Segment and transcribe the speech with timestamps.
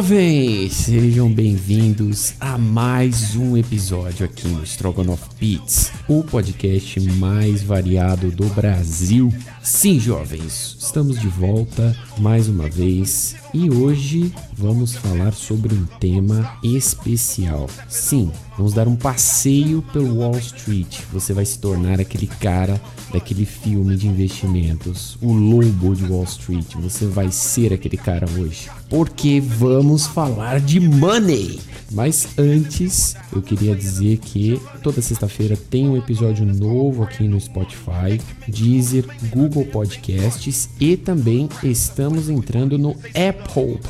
[0.00, 8.30] jovens, sejam bem-vindos a mais um episódio aqui no Stroganoff Beats, o podcast mais variado
[8.30, 9.30] do Brasil.
[9.62, 16.56] Sim, jovens, estamos de volta mais uma vez e hoje vamos falar sobre um tema
[16.62, 17.68] especial.
[17.88, 21.00] Sim, vamos dar um passeio pelo Wall Street.
[21.12, 22.80] Você vai se tornar aquele cara
[23.12, 26.74] daquele filme de investimentos, o Lobo de Wall Street.
[26.76, 28.70] Você vai ser aquele cara hoje.
[28.88, 31.60] Porque vamos falar de money.
[31.92, 38.20] Mas antes, eu queria dizer que toda sexta-feira tem um episódio novo aqui no Spotify,
[38.46, 43.39] Deezer, Google Podcasts e também estamos entrando no Apple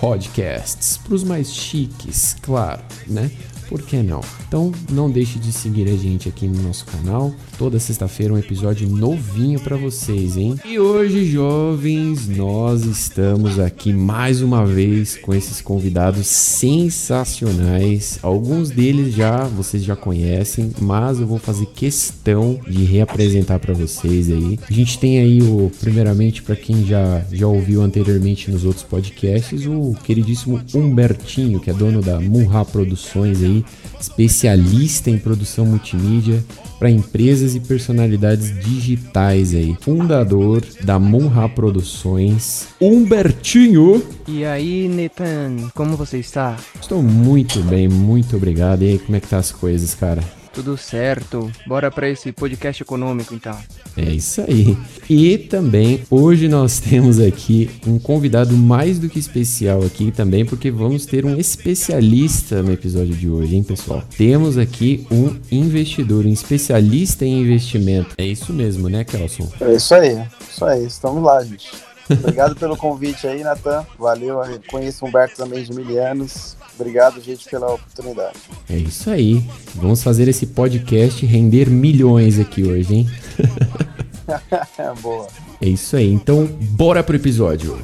[0.01, 3.31] Podcasts, para os mais chiques, claro, né?
[3.71, 4.21] Por que não?
[4.49, 7.33] Então não deixe de seguir a gente aqui no nosso canal.
[7.57, 10.57] Toda sexta-feira um episódio novinho para vocês, hein?
[10.65, 18.19] E hoje, jovens, nós estamos aqui mais uma vez com esses convidados sensacionais.
[18.23, 24.33] Alguns deles já vocês já conhecem, mas eu vou fazer questão de reapresentar para vocês
[24.33, 24.59] aí.
[24.69, 29.65] A gente tem aí o primeiramente para quem já já ouviu anteriormente nos outros podcasts,
[29.65, 33.60] o queridíssimo Humbertinho, que é dono da Munha Produções aí
[34.01, 36.45] especialista em produção multimídia
[36.79, 39.77] para empresas e personalidades digitais aí.
[39.81, 44.03] Fundador da Monra Produções, Humbertinho.
[44.27, 46.57] E aí, Nathan, como você está?
[46.81, 48.83] Estou muito bem, muito obrigado.
[48.83, 50.40] E aí, como é que tá as coisas, cara?
[50.53, 51.51] Tudo certo.
[51.67, 53.57] Bora para esse podcast econômico então.
[53.97, 54.77] É isso aí.
[55.09, 60.71] E também hoje nós temos aqui um convidado mais do que especial aqui também, porque
[60.71, 64.03] vamos ter um especialista no episódio de hoje, hein, pessoal?
[64.17, 68.15] Temos aqui um investidor, um especialista em investimento.
[68.19, 69.49] É isso mesmo, né, Kelson?
[69.61, 71.71] É isso aí, isso aí, estamos lá, gente.
[72.11, 73.87] Obrigado pelo convite aí, Natan.
[73.99, 76.57] Valeu, eu conheço o Humberto também de mil anos.
[76.81, 78.39] Obrigado, gente, pela oportunidade.
[78.69, 79.45] É isso aí.
[79.75, 83.11] Vamos fazer esse podcast render milhões aqui hoje, hein?
[85.03, 85.27] Boa.
[85.61, 86.11] É isso aí.
[86.11, 87.79] Então, bora pro episódio.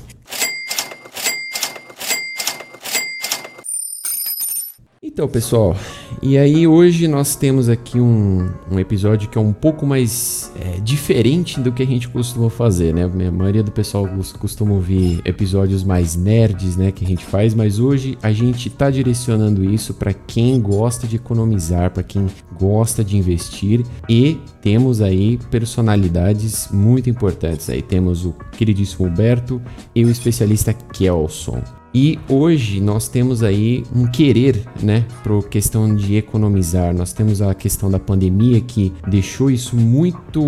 [5.17, 5.75] Então, pessoal,
[6.21, 10.79] e aí hoje nós temos aqui um, um episódio que é um pouco mais é,
[10.79, 13.05] diferente do que a gente costuma fazer, né?
[13.05, 14.07] A maioria do pessoal
[14.39, 18.91] costuma ouvir episódios mais nerds, né, que a gente faz, mas hoje a gente tá
[18.91, 22.27] direcionando isso para quem gosta de economizar, para quem
[22.61, 27.71] gosta de investir e temos aí personalidades muito importantes.
[27.71, 29.63] Aí temos o queridíssimo Humberto
[29.95, 31.63] e o especialista Kelson.
[31.99, 36.95] E hoje nós temos aí um querer, né, para questão de economizar.
[36.95, 40.43] Nós temos a questão da pandemia que deixou isso muito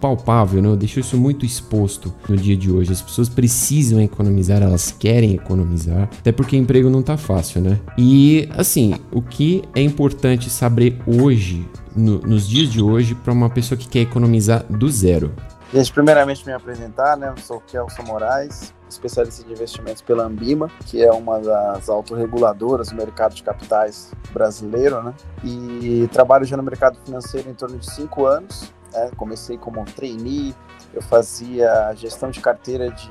[0.00, 0.74] palpável, né?
[0.76, 2.92] Deixou isso muito exposto no dia de hoje.
[2.92, 7.78] As pessoas precisam economizar, elas querem economizar, até porque emprego não tá fácil, né?
[7.98, 11.62] E assim, o que é importante saber hoje,
[11.94, 15.30] no, nos dias de hoje, para uma pessoa que quer economizar do zero?
[15.72, 17.28] Gente, primeiramente me apresentar, né?
[17.28, 22.96] Eu sou Kelson Moraes, especialista de investimentos pela Ambima, que é uma das autorreguladoras do
[22.96, 25.14] mercado de capitais brasileiro, né?
[25.44, 28.72] E trabalho já no mercado financeiro em torno de cinco anos.
[28.92, 29.12] Né?
[29.16, 30.56] Comecei como trainee,
[30.92, 33.10] eu fazia gestão de carteira de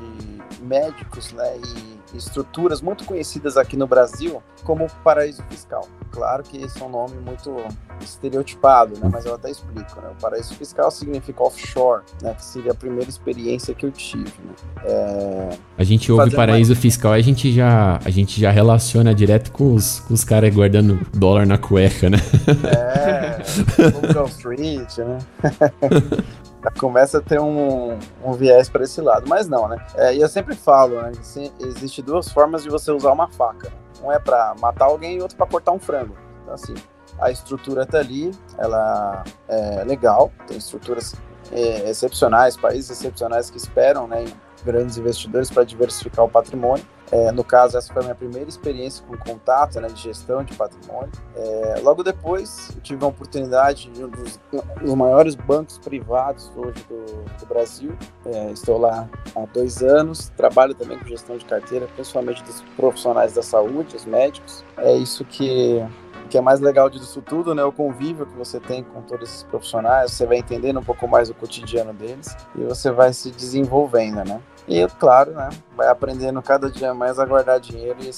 [0.62, 1.58] médicos, né?
[1.58, 5.88] E estruturas muito conhecidas aqui no Brasil como paraíso fiscal.
[6.12, 7.56] Claro que esse é um nome muito
[8.02, 9.09] estereotipado, né?
[9.12, 10.09] Mas eu até explico, né?
[10.18, 12.34] O paraíso fiscal significa offshore, né?
[12.34, 14.53] Que seria a primeira experiência que eu tive, né?
[14.84, 15.50] É...
[15.78, 16.81] A gente ouve paraíso mais...
[16.81, 21.00] fiscal, a gente já a gente já relaciona direto com os, com os caras guardando
[21.14, 22.18] dólar na cueca, né?
[22.66, 25.18] É, Wall Street, né?
[26.79, 29.78] começa a ter um, um viés para esse lado, mas não, né?
[29.96, 31.11] É, e eu sempre falo, né?
[31.20, 33.70] Assim, existe duas formas de você usar uma faca.
[33.70, 33.76] Né?
[34.03, 36.16] Um é para matar alguém e outro para cortar um frango.
[36.41, 36.73] Então, assim,
[37.20, 41.16] a estrutura tá ali, ela é legal, tem estruturas
[41.52, 44.26] é, excepcionais, países excepcionais que esperam, né?
[44.64, 46.85] Grandes investidores para diversificar o patrimônio.
[47.11, 50.53] É, no caso, essa foi a minha primeira experiência com contato, né, de gestão de
[50.53, 51.11] patrimônio.
[51.35, 54.40] É, logo depois, tive a oportunidade de um dos,
[54.79, 57.97] dos maiores bancos privados hoje do, do Brasil.
[58.26, 63.34] É, estou lá há dois anos, trabalho também com gestão de carteira, principalmente dos profissionais
[63.34, 64.64] da saúde, os médicos.
[64.78, 65.84] É isso que
[66.29, 67.64] que é mais legal disso tudo, né?
[67.64, 71.29] O convívio que você tem com todos esses profissionais, você vai entendendo um pouco mais
[71.29, 74.40] o cotidiano deles e você vai se desenvolvendo, né?
[74.67, 78.11] E, claro, né, vai aprendendo cada dia mais a guardar dinheiro e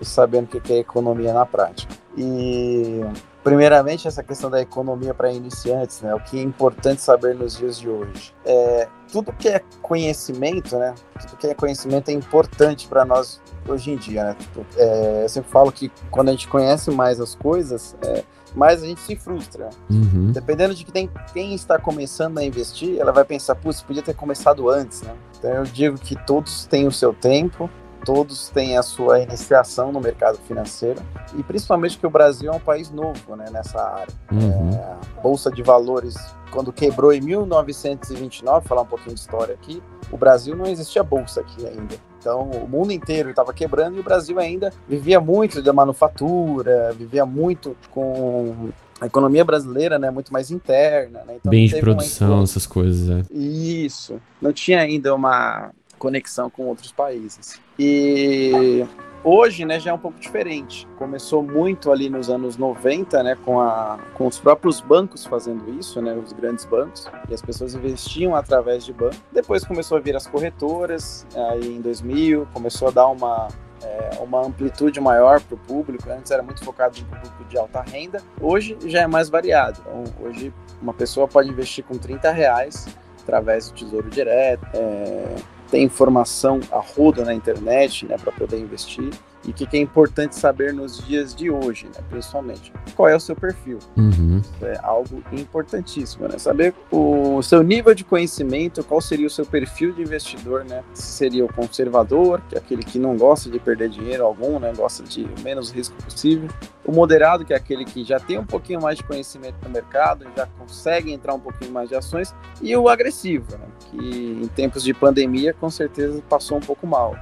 [0.00, 1.92] e sabendo o que é economia na prática.
[2.16, 3.00] E
[3.42, 6.14] primeiramente essa questão da economia para iniciantes, né?
[6.14, 8.34] O que é importante saber nos dias de hoje.
[8.44, 10.94] É, tudo que é conhecimento, né?
[11.20, 14.36] Tudo que é conhecimento é importante para nós hoje em dia, né?
[14.38, 18.24] Tipo, é, eu sempre falo que quando a gente conhece mais as coisas, é,
[18.54, 19.70] mais a gente se frustra.
[19.90, 20.32] Uhum.
[20.32, 24.68] Dependendo de quem, quem está começando a investir, ela vai pensar, putz, podia ter começado
[24.68, 25.14] antes, né?
[25.38, 27.70] Então eu digo que todos têm o seu tempo,
[28.04, 31.00] todos têm a sua iniciação no mercado financeiro
[31.36, 34.14] e principalmente que o Brasil é um país novo, né, nessa área.
[34.32, 34.70] Uhum.
[34.72, 36.16] É, a Bolsa de Valores,
[36.50, 41.40] quando quebrou em 1929, falar um pouquinho de história aqui, o Brasil não existia bolsa
[41.40, 41.96] aqui ainda.
[42.28, 47.24] Então, o mundo inteiro estava quebrando e o Brasil ainda vivia muito da manufatura, vivia
[47.24, 48.68] muito com
[49.00, 51.36] a economia brasileira, né, muito mais interna, né?
[51.36, 53.34] Então, Bens de produção, essas coisas, é.
[53.34, 54.20] isso.
[54.42, 57.58] Não tinha ainda uma conexão com outros países.
[57.78, 58.84] E
[59.22, 60.86] hoje, né, já é um pouco diferente.
[60.96, 66.00] Começou muito ali nos anos 90, né, com, a, com os próprios bancos fazendo isso,
[66.00, 69.16] né, os grandes bancos, e as pessoas investiam através de banco.
[69.32, 73.48] Depois começou a vir as corretoras, aí em 2000, começou a dar uma
[73.82, 76.10] é, uma amplitude maior para o público.
[76.10, 78.20] Antes era muito focado no público de alta renda.
[78.40, 79.80] Hoje já é mais variado.
[79.80, 82.88] Então, hoje uma pessoa pode investir com 30 reais
[83.22, 84.66] através do Tesouro Direto.
[84.74, 89.10] é, tem informação a roda na internet né, para poder investir.
[89.44, 92.72] E o que, que é importante saber nos dias de hoje, né, principalmente?
[92.96, 93.78] Qual é o seu perfil?
[93.96, 94.42] Uhum.
[94.62, 96.38] é algo importantíssimo, né?
[96.38, 100.82] Saber o seu nível de conhecimento, qual seria o seu perfil de investidor, né?
[100.92, 104.72] Se seria o conservador, que é aquele que não gosta de perder dinheiro algum, né?
[104.76, 106.48] Gosta de menos risco possível.
[106.88, 110.26] O moderado, que é aquele que já tem um pouquinho mais de conhecimento no mercado,
[110.34, 112.34] já consegue entrar um pouquinho mais de ações.
[112.62, 113.66] E o agressivo, né?
[113.90, 117.14] Que em tempos de pandemia, com certeza, passou um pouco mal.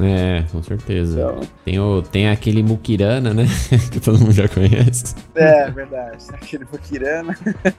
[0.00, 1.18] É, com certeza.
[1.20, 3.46] Então, Tem, o, tem aquele Mukirana, né?
[3.90, 5.16] que todo mundo já conhece.
[5.34, 6.24] é verdade.
[6.32, 7.36] Aquele Bukirana.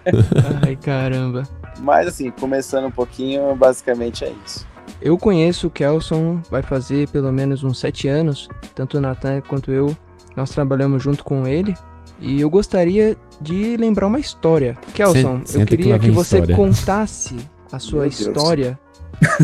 [0.61, 1.43] Ai, caramba.
[1.79, 4.67] Mas assim, começando um pouquinho, basicamente é isso.
[5.01, 8.49] Eu conheço o Kelson, vai fazer pelo menos uns sete anos.
[8.75, 9.95] Tanto o Nathan quanto eu,
[10.39, 11.75] nós trabalhamos junto com ele.
[12.21, 14.77] E eu gostaria de lembrar uma história.
[14.93, 16.55] Kelson, eu que queria que vem você história.
[16.55, 17.35] contasse
[17.71, 18.19] a sua Meu Deus.
[18.21, 18.79] história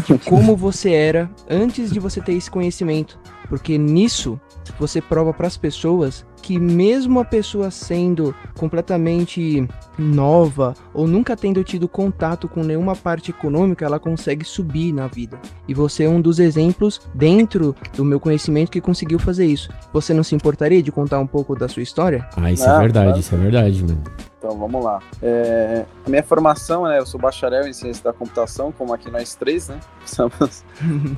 [0.06, 3.20] de como você era antes de você ter esse conhecimento.
[3.50, 4.40] Porque nisso
[4.80, 11.64] você prova para as pessoas que mesmo a pessoa sendo completamente nova ou nunca tendo
[11.64, 15.40] tido contato com nenhuma parte econômica, ela consegue subir na vida.
[15.68, 19.72] E você é um dos exemplos dentro do meu conhecimento que conseguiu fazer isso.
[19.92, 22.30] Você não se importaria de contar um pouco da sua história?
[22.38, 23.20] Ah, isso Não, é verdade, claro.
[23.20, 24.04] isso é verdade, mano.
[24.46, 25.02] Então vamos lá.
[25.24, 27.00] É, a minha formação, né?
[27.00, 29.80] Eu sou bacharel em ciência da computação, como aqui nós três, né?
[30.06, 30.64] Somos,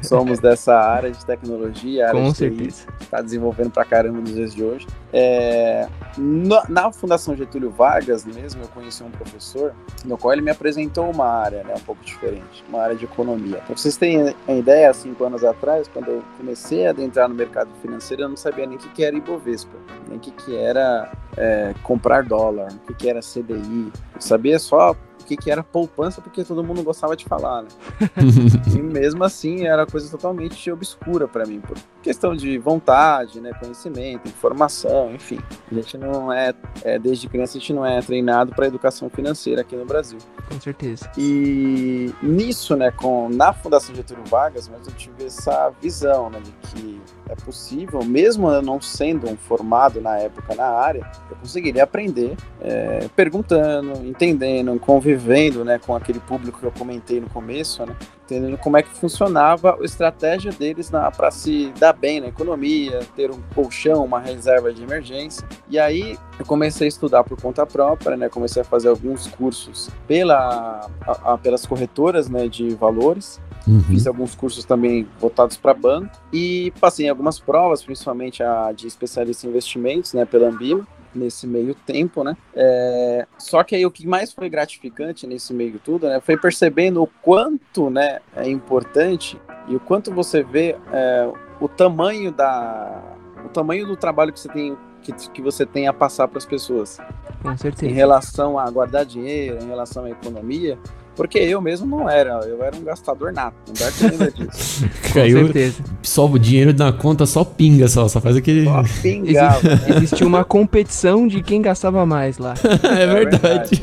[0.01, 2.87] somos dessa área de tecnologia, área Com de TI, certeza.
[3.01, 4.87] está desenvolvendo pra caramba nos dias de hoje.
[5.19, 9.73] É, na, na Fundação Getúlio Vargas mesmo, eu conheci um professor,
[10.05, 11.73] no qual ele me apresentou uma área, né?
[11.75, 13.57] Um pouco diferente, uma área de economia.
[13.65, 17.33] Pra vocês terem a ideia, há cinco anos atrás, quando eu comecei a adentrar no
[17.33, 19.75] mercado financeiro, eu não sabia nem o que, que era Ibovespa,
[20.07, 23.91] nem o que, que era é, comprar dólar, o que, que era CDI.
[24.13, 24.95] Eu sabia só
[25.27, 27.69] que, que era poupança, porque todo mundo gostava de falar, né?
[28.77, 34.27] E mesmo assim era coisa totalmente obscura para mim, por questão de vontade, né, conhecimento,
[34.27, 35.39] informação, enfim.
[35.69, 39.61] A gente não é, é desde criança a gente não é treinado para educação financeira
[39.61, 40.19] aqui no Brasil.
[40.49, 41.09] Com certeza.
[41.17, 46.51] E nisso, né, com na Fundação Getúlio Vargas, mas eu tive essa visão, né, de
[46.69, 51.83] que é possível, mesmo eu não sendo um formado na época na área, eu conseguiria
[51.83, 57.95] aprender é, perguntando, entendendo, convivendo, né, com aquele público que eu comentei no começo, né,
[58.25, 63.31] entendendo como é que funcionava a estratégia deles para se dar bem na economia, ter
[63.31, 65.47] um colchão, uma reserva de emergência.
[65.69, 68.27] E aí eu comecei a estudar por conta própria, né?
[68.27, 73.39] Comecei a fazer alguns cursos pela, a- a- pelas corretoras né, de valores.
[73.67, 73.81] Uhum.
[73.81, 78.87] Fiz alguns cursos também voltados para banco e passei em algumas provas, principalmente a de
[78.87, 82.37] especialista em investimentos, né, pela Ambima, nesse meio tempo, né?
[82.55, 87.03] É, só que aí o que mais foi gratificante nesse meio tudo, né, foi percebendo
[87.03, 93.03] o quanto, né, é importante e o quanto você vê é, o tamanho da
[93.45, 96.45] o tamanho do trabalho que você tem que, que você tem a passar para as
[96.45, 96.97] pessoas
[97.41, 97.93] Com em certeza.
[97.93, 100.77] relação a guardar dinheiro, em relação à economia,
[101.17, 104.87] porque eu mesmo não era, eu era um gastador nato, Humberto lembra disso.
[105.07, 105.83] Com Caiu, certeza.
[106.03, 108.65] só o dinheiro na conta só pinga, só, só faz aquele.
[108.65, 109.97] Só pingava, né?
[109.97, 112.53] Existia uma competição de quem gastava mais lá.
[112.95, 113.81] é verdade.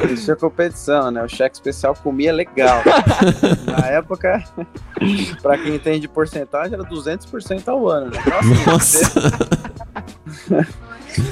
[0.00, 1.22] Existia competição, né?
[1.22, 2.82] O cheque especial comia legal.
[3.64, 4.42] Na época,
[5.40, 8.18] pra quem entende porcentagem, era 200% ao ano, né?
[8.66, 9.22] Nossa.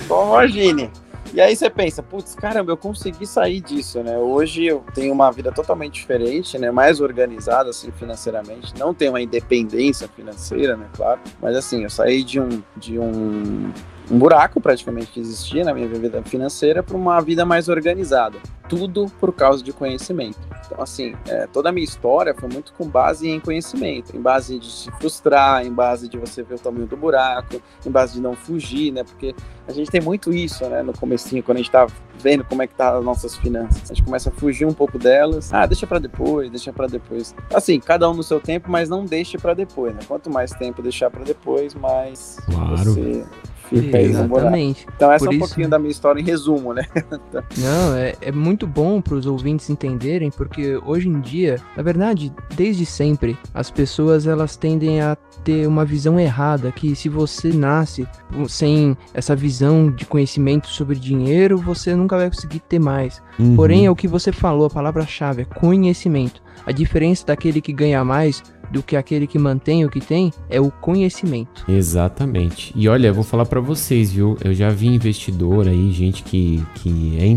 [0.05, 0.89] Então, imagine.
[1.33, 4.19] E aí você pensa, putz, caramba, eu consegui sair disso, né?
[4.19, 6.73] Hoje eu tenho uma vida totalmente diferente, né?
[6.73, 8.75] Mais organizada, assim, financeiramente.
[8.77, 10.89] Não tenho uma independência financeira, né?
[10.97, 11.21] Claro.
[11.41, 13.73] Mas assim, eu saí de um, de um,
[14.11, 18.37] um buraco praticamente que existia na minha vida financeira para uma vida mais organizada.
[18.69, 20.50] Tudo por causa de conhecimento.
[20.67, 24.59] Então, assim, é, toda a minha história foi muito com base em conhecimento, em base
[24.59, 28.21] de se frustrar, em base de você ver o tamanho do buraco, em base de
[28.21, 29.02] não fugir, né?
[29.05, 29.35] Porque
[29.67, 30.83] a gente tem muito isso, né?
[30.83, 31.87] No comecinho, quando a gente tá
[32.21, 33.90] vendo como é que tá as nossas finanças.
[33.90, 35.52] A gente começa a fugir um pouco delas.
[35.52, 37.35] Ah, deixa para depois, deixa para depois.
[37.52, 40.00] Assim, cada um no seu tempo, mas não deixe para depois, né?
[40.07, 42.76] Quanto mais tempo deixar para depois, mais Claro.
[42.76, 43.25] você
[43.71, 43.97] buraco.
[43.97, 44.87] Exatamente.
[44.97, 46.87] Então essa Por é um isso- pouquinho da minha história em resumo, né?
[47.59, 52.33] Não, é, é muito bom para os ouvintes entenderem, porque hoje em dia, na verdade,
[52.55, 58.07] desde sempre, as pessoas elas tendem a ter uma visão errada que se você nasce
[58.49, 63.23] sem essa visão de conhecimento sobre dinheiro, você nunca vai conseguir ter mais.
[63.39, 63.57] Uhum.
[63.57, 66.43] Porém, é o que você falou, a palavra-chave é conhecimento.
[66.67, 70.61] A diferença daquele que ganha mais do que aquele que mantém o que tem é
[70.61, 71.65] o conhecimento.
[71.69, 72.73] Exatamente.
[72.77, 74.37] E olha, eu vou falar pra vocês, viu?
[74.43, 77.31] Eu já vi investidor aí, gente que, que é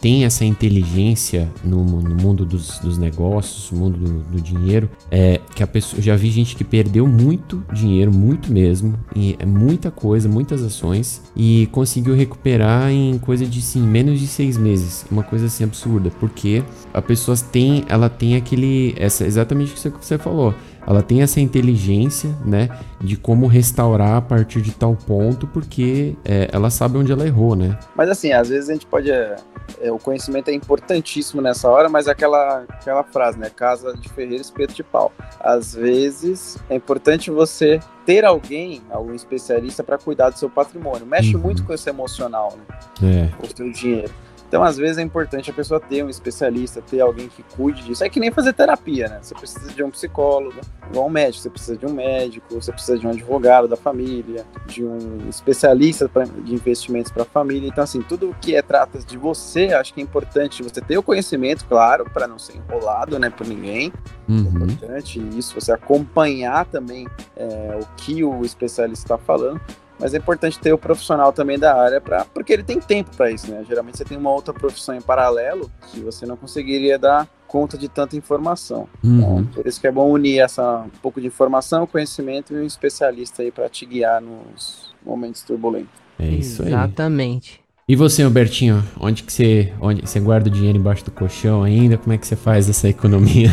[0.00, 5.40] tem essa inteligência no, no mundo dos, dos negócios, no mundo do, do dinheiro, é
[5.54, 9.46] que a pessoa, eu já vi gente que perdeu muito dinheiro, muito mesmo, e é
[9.46, 15.04] muita coisa, muitas ações, e conseguiu recuperar em coisa de sim, menos de seis meses,
[15.10, 16.62] uma coisa assim absurda, porque
[16.94, 20.54] a pessoa tem, ela tem aquele, essa exatamente o que você falou.
[20.88, 26.48] Ela tem essa inteligência, né, de como restaurar a partir de tal ponto, porque é,
[26.50, 27.78] ela sabe onde ela errou, né?
[27.94, 29.10] Mas assim, às vezes a gente pode.
[29.10, 29.36] é,
[29.82, 33.50] é, o conhecimento é importantíssimo nessa hora, mas é aquela, aquela frase, né?
[33.54, 35.12] Casa de ferreiro, espeto de pau.
[35.38, 41.04] Às vezes é importante você ter alguém, algum especialista, para cuidar do seu patrimônio.
[41.06, 41.42] Mexe Uhum.
[41.42, 43.28] muito com esse emocional, né?
[43.30, 44.10] É, o seu dinheiro.
[44.48, 48.02] Então, às vezes, é importante a pessoa ter um especialista, ter alguém que cuide disso.
[48.02, 49.18] É que nem fazer terapia, né?
[49.20, 52.98] Você precisa de um psicólogo, igual um médico, você precisa de um médico, você precisa
[52.98, 57.68] de um advogado da família, de um especialista pra, de investimentos para a família.
[57.68, 61.02] Então, assim, tudo que é trata de você, acho que é importante você ter o
[61.02, 63.92] conhecimento, claro, para não ser enrolado, né, por ninguém.
[64.26, 69.60] É uhum, importante isso, você acompanhar também é, o que o especialista está falando.
[69.98, 73.30] Mas é importante ter o profissional também da área, pra, porque ele tem tempo para
[73.30, 73.64] isso, né?
[73.68, 77.88] Geralmente você tem uma outra profissão em paralelo que você não conseguiria dar conta de
[77.88, 78.88] tanta informação.
[79.02, 79.44] Então, uhum.
[79.46, 83.42] por isso que é bom unir essa um pouco de informação, conhecimento e um especialista
[83.42, 85.88] aí para te guiar nos momentos turbulentos.
[86.18, 86.68] É isso aí.
[86.68, 87.60] Exatamente.
[87.88, 91.96] E você, Albertinho, onde que você, onde você guarda o dinheiro embaixo do colchão ainda?
[91.96, 93.50] Como é que você faz essa economia?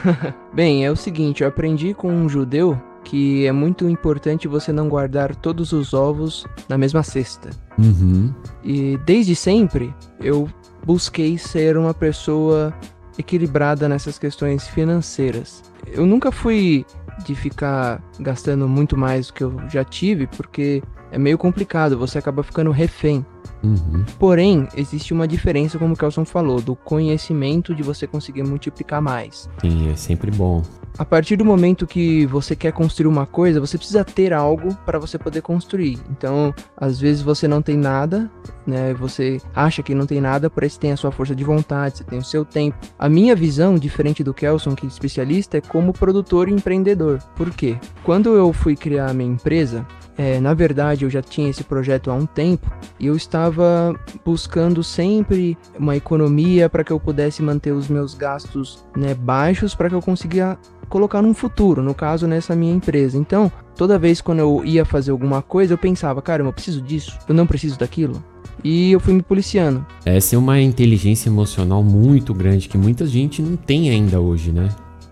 [0.52, 4.88] Bem, é o seguinte, eu aprendi com um judeu que é muito importante você não
[4.88, 7.50] guardar todos os ovos na mesma cesta.
[7.78, 10.48] uhum, E desde sempre eu
[10.84, 12.72] busquei ser uma pessoa
[13.18, 15.62] equilibrada nessas questões financeiras.
[15.86, 16.84] Eu nunca fui
[17.24, 22.18] de ficar gastando muito mais do que eu já tive, porque é meio complicado, você
[22.18, 23.24] acaba ficando refém.
[23.62, 24.04] uhum.
[24.18, 29.48] Porém, existe uma diferença, como o Kelson falou, do conhecimento de você conseguir multiplicar mais.
[29.60, 30.62] Sim, é sempre bom.
[30.98, 34.98] A partir do momento que você quer construir uma coisa, você precisa ter algo para
[34.98, 35.98] você poder construir.
[36.10, 38.30] Então, às vezes você não tem nada,
[38.66, 38.92] né?
[38.94, 42.04] Você acha que não tem nada, porém você tem a sua força de vontade, você
[42.04, 42.76] tem o seu tempo.
[42.98, 47.18] A minha visão, diferente do Kelson, que é especialista, é como produtor e empreendedor.
[47.34, 47.78] Por quê?
[48.04, 49.86] Quando eu fui criar a minha empresa,
[50.20, 54.84] é, na verdade, eu já tinha esse projeto há um tempo e eu estava buscando
[54.84, 59.94] sempre uma economia para que eu pudesse manter os meus gastos né, baixos para que
[59.94, 60.58] eu conseguia
[60.90, 63.16] colocar num futuro, no caso nessa minha empresa.
[63.16, 67.18] Então, toda vez quando eu ia fazer alguma coisa, eu pensava, cara, eu preciso disso,
[67.26, 68.22] eu não preciso daquilo.
[68.62, 69.86] E eu fui me policiando.
[70.04, 74.68] Essa é uma inteligência emocional muito grande que muita gente não tem ainda hoje, né?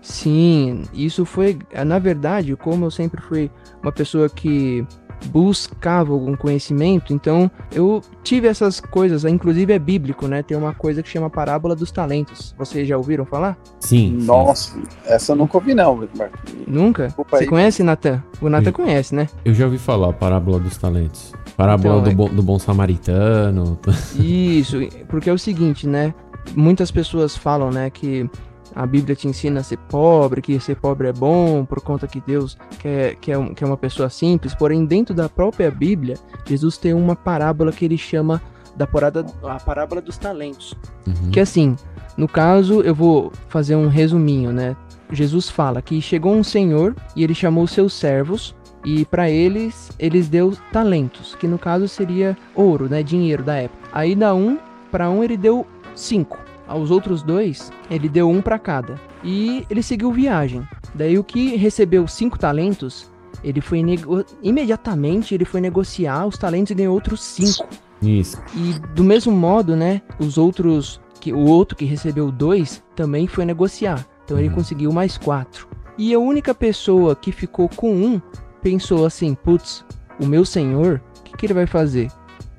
[0.09, 3.51] Sim, isso foi, na verdade, como eu sempre fui
[3.83, 4.83] uma pessoa que
[5.27, 10.41] buscava algum conhecimento, então eu tive essas coisas, inclusive é bíblico, né?
[10.41, 12.55] Tem uma coisa que chama parábola dos talentos.
[12.57, 13.55] Vocês já ouviram falar?
[13.79, 14.17] Sim.
[14.19, 14.25] sim.
[14.25, 16.39] Nossa, essa eu nunca ouvi não, Marco.
[16.65, 17.05] Nunca?
[17.07, 17.49] Desculpa Você aí.
[17.49, 18.23] conhece, Natan?
[18.41, 19.27] O Natan conhece, né?
[19.45, 21.33] Eu já ouvi falar a parábola dos talentos.
[21.55, 23.77] Parábola Então, do, é- bom, do bom samaritano.
[24.17, 26.13] Isso, porque é o seguinte, né?
[26.55, 28.27] Muitas pessoas falam, né, que
[28.75, 32.21] a Bíblia te ensina a ser pobre, que ser pobre é bom, por conta que
[32.21, 34.53] Deus quer, quer, quer uma pessoa simples.
[34.53, 38.41] Porém, dentro da própria Bíblia, Jesus tem uma parábola que ele chama
[38.75, 40.73] da parada, a parábola dos talentos.
[41.05, 41.31] Uhum.
[41.31, 41.75] Que assim,
[42.15, 44.75] no caso, eu vou fazer um resuminho, né?
[45.11, 50.29] Jesus fala que chegou um senhor e ele chamou seus servos e para eles eles
[50.29, 53.89] deu talentos, que no caso seria ouro, né, dinheiro da época.
[53.91, 54.57] Aí da um
[54.91, 56.37] para um ele deu cinco.
[56.69, 58.95] Aos outros dois ele deu um para cada.
[59.23, 60.65] E ele seguiu viagem.
[60.93, 63.09] Daí o que recebeu cinco talentos,
[63.43, 64.23] ele foi nego...
[64.41, 67.67] imediatamente ele foi negociar os talentos e ganhou outros cinco.
[68.01, 68.37] Isso.
[68.55, 73.43] E do mesmo modo, né, os outros, que o outro que recebeu dois também foi
[73.45, 74.05] negociar.
[74.23, 74.55] Então ele Uhum.
[74.55, 75.67] conseguiu mais quatro.
[75.97, 78.21] E a única pessoa que ficou com um
[78.61, 79.83] pensou assim: putz,
[80.21, 82.09] o meu senhor, o que, que ele vai fazer?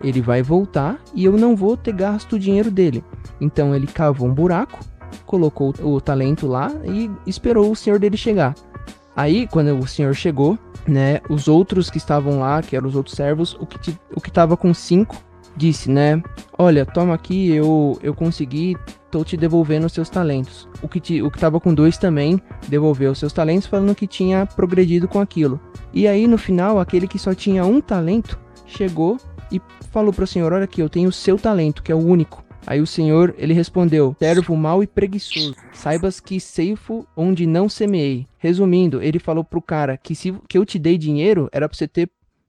[0.03, 3.05] Ele vai voltar e eu não vou ter gasto o dinheiro dele.
[3.41, 4.79] Então ele cavou um buraco,
[5.27, 8.55] colocou o talento lá e esperou o senhor dele chegar.
[9.17, 13.17] Aí, quando o senhor chegou, né, os outros que estavam lá, que eram os outros
[13.17, 15.17] servos, o que, ti- o que tava com cinco,
[15.57, 16.23] disse, né,
[16.57, 18.77] olha, toma aqui, eu, eu consegui,
[19.11, 20.69] tô te devolvendo os seus talentos.
[20.81, 24.07] O que, ti, o que tava com dois também devolveu os seus talentos, falando que
[24.07, 25.61] tinha progredido com aquilo.
[25.93, 29.19] E aí, no final, aquele que só tinha um talento, chegou
[29.51, 32.45] e falou pro senhor, olha aqui, eu tenho o seu talento, que é o único.
[32.67, 38.27] Aí o senhor, ele respondeu, servo mau e preguiçoso, saibas que ceifo onde não semeei.
[38.39, 41.89] Resumindo, ele falou pro cara que se que eu te dei dinheiro, era pra você
[41.89, 42.09] ter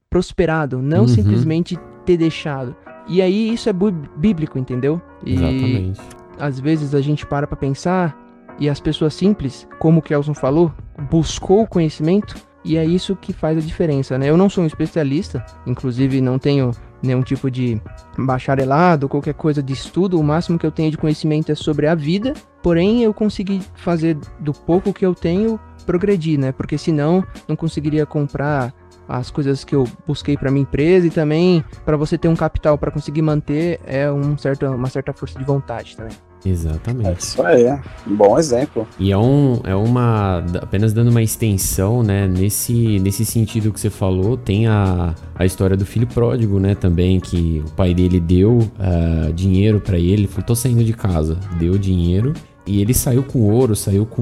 [0.10, 1.08] prosperado, não Uhum.
[1.08, 2.76] simplesmente ter deixado.
[3.08, 3.74] E aí isso é
[4.18, 5.02] bíblico, entendeu?
[5.26, 6.02] E Exatamente.
[6.38, 8.18] às vezes a gente para pra pensar
[8.60, 10.72] e as pessoas simples, como o Kelson falou,
[11.10, 14.30] buscou o conhecimento e é isso que faz a diferença, né?
[14.30, 17.82] Eu não sou um especialista, inclusive não tenho nenhum tipo de
[18.18, 21.96] bacharelado, qualquer coisa de estudo, o máximo que eu tenho de conhecimento é sobre a
[21.96, 26.52] vida, porém eu consegui fazer do pouco que eu tenho progredir, né?
[26.52, 28.74] Porque senão não conseguiria comprar
[29.08, 32.78] as coisas que eu busquei para minha empresa e também para você ter um capital
[32.78, 36.16] para conseguir manter é um certo, uma certa força de vontade também.
[36.46, 37.20] É Exatamente.
[37.20, 37.66] isso aí.
[38.08, 38.88] Um bom exemplo.
[39.00, 40.44] E é, um, é uma.
[40.62, 42.28] Apenas dando uma extensão, né?
[42.28, 46.76] Nesse, nesse sentido que você falou, tem a, a história do filho pródigo, né?
[46.76, 50.22] Também, que o pai dele deu ah, dinheiro ele.
[50.22, 51.38] Ele falou: tô saindo de casa.
[51.58, 52.34] Deu dinheiro.
[52.66, 54.22] E ele saiu com ouro, saiu com,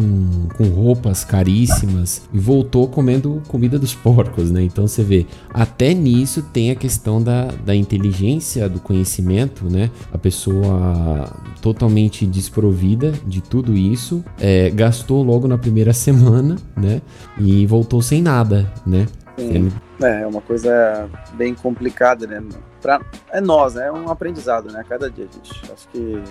[0.56, 4.64] com roupas caríssimas e voltou comendo comida dos porcos, né?
[4.64, 9.92] Então você vê, até nisso tem a questão da, da inteligência, do conhecimento, né?
[10.14, 11.30] A pessoa
[11.62, 17.02] totalmente desprovida de tudo isso, é, gastou logo na primeira semana, né?
[17.38, 19.06] E voltou sem nada, né?
[19.38, 19.72] Sim.
[20.02, 22.42] É, é uma coisa bem complicada, né?
[22.82, 23.88] Pra, é nós, né?
[23.88, 24.84] É um aprendizado, né?
[24.88, 25.72] Cada dia, gente.
[25.72, 26.22] Acho que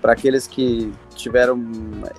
[0.00, 1.60] para aqueles que tiveram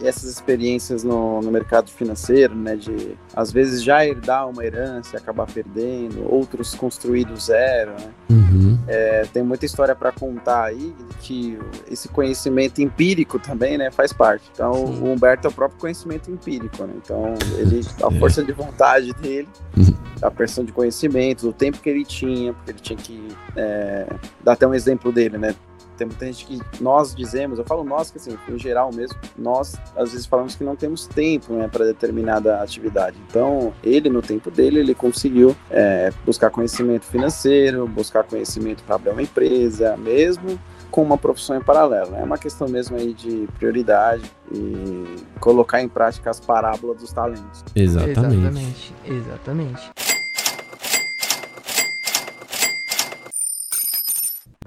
[0.03, 2.75] essas experiências no, no mercado financeiro, né?
[2.75, 8.09] De às vezes já herdar uma herança e acabar perdendo, outros construir do zero, né?
[8.29, 8.77] Uhum.
[8.87, 11.57] É, tem muita história para contar aí que
[11.89, 14.43] esse conhecimento empírico também, né, faz parte.
[14.53, 15.01] Então, Sim.
[15.01, 16.93] o Humberto é o próprio conhecimento empírico, né?
[16.97, 18.19] Então, ele, a É.
[18.19, 19.93] força de vontade dele, Uhum.
[20.21, 24.05] a pressão de conhecimento, o tempo que ele tinha, porque ele tinha que é,
[24.43, 25.55] dar até um exemplo dele, né?
[25.99, 29.75] Tem muita gente que nós dizemos, eu falo nós, que assim, em geral mesmo, nós
[29.97, 33.17] às vezes falamos que não temos tempo né, para determinada atividade.
[33.27, 39.09] Então, ele, no tempo dele, ele conseguiu é, buscar conhecimento financeiro, buscar conhecimento para abrir
[39.11, 40.57] uma empresa, mesmo
[40.89, 42.11] com uma profissão em paralelo.
[42.11, 42.21] né?
[42.21, 47.63] É uma questão mesmo aí de prioridade e colocar em prática as parábolas dos talentos.
[47.75, 48.35] Exatamente.
[48.37, 48.93] Exatamente.
[49.05, 49.91] Exatamente.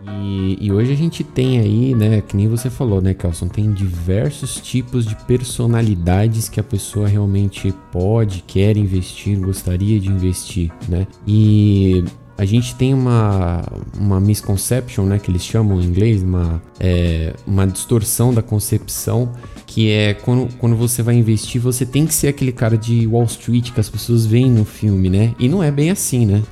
[0.06, 3.72] E, e hoje a gente tem aí, né, que nem você falou, né, Kelson, tem
[3.72, 11.06] diversos tipos de personalidades que a pessoa realmente pode, quer investir, gostaria de investir, né?
[11.26, 12.04] E
[12.36, 13.62] a gente tem uma,
[13.96, 19.32] uma misconception, né, que eles chamam em inglês, uma, é, uma distorção da concepção,
[19.66, 23.24] que é quando, quando você vai investir, você tem que ser aquele cara de Wall
[23.24, 25.34] Street que as pessoas veem no filme, né?
[25.38, 26.42] E não é bem assim, né?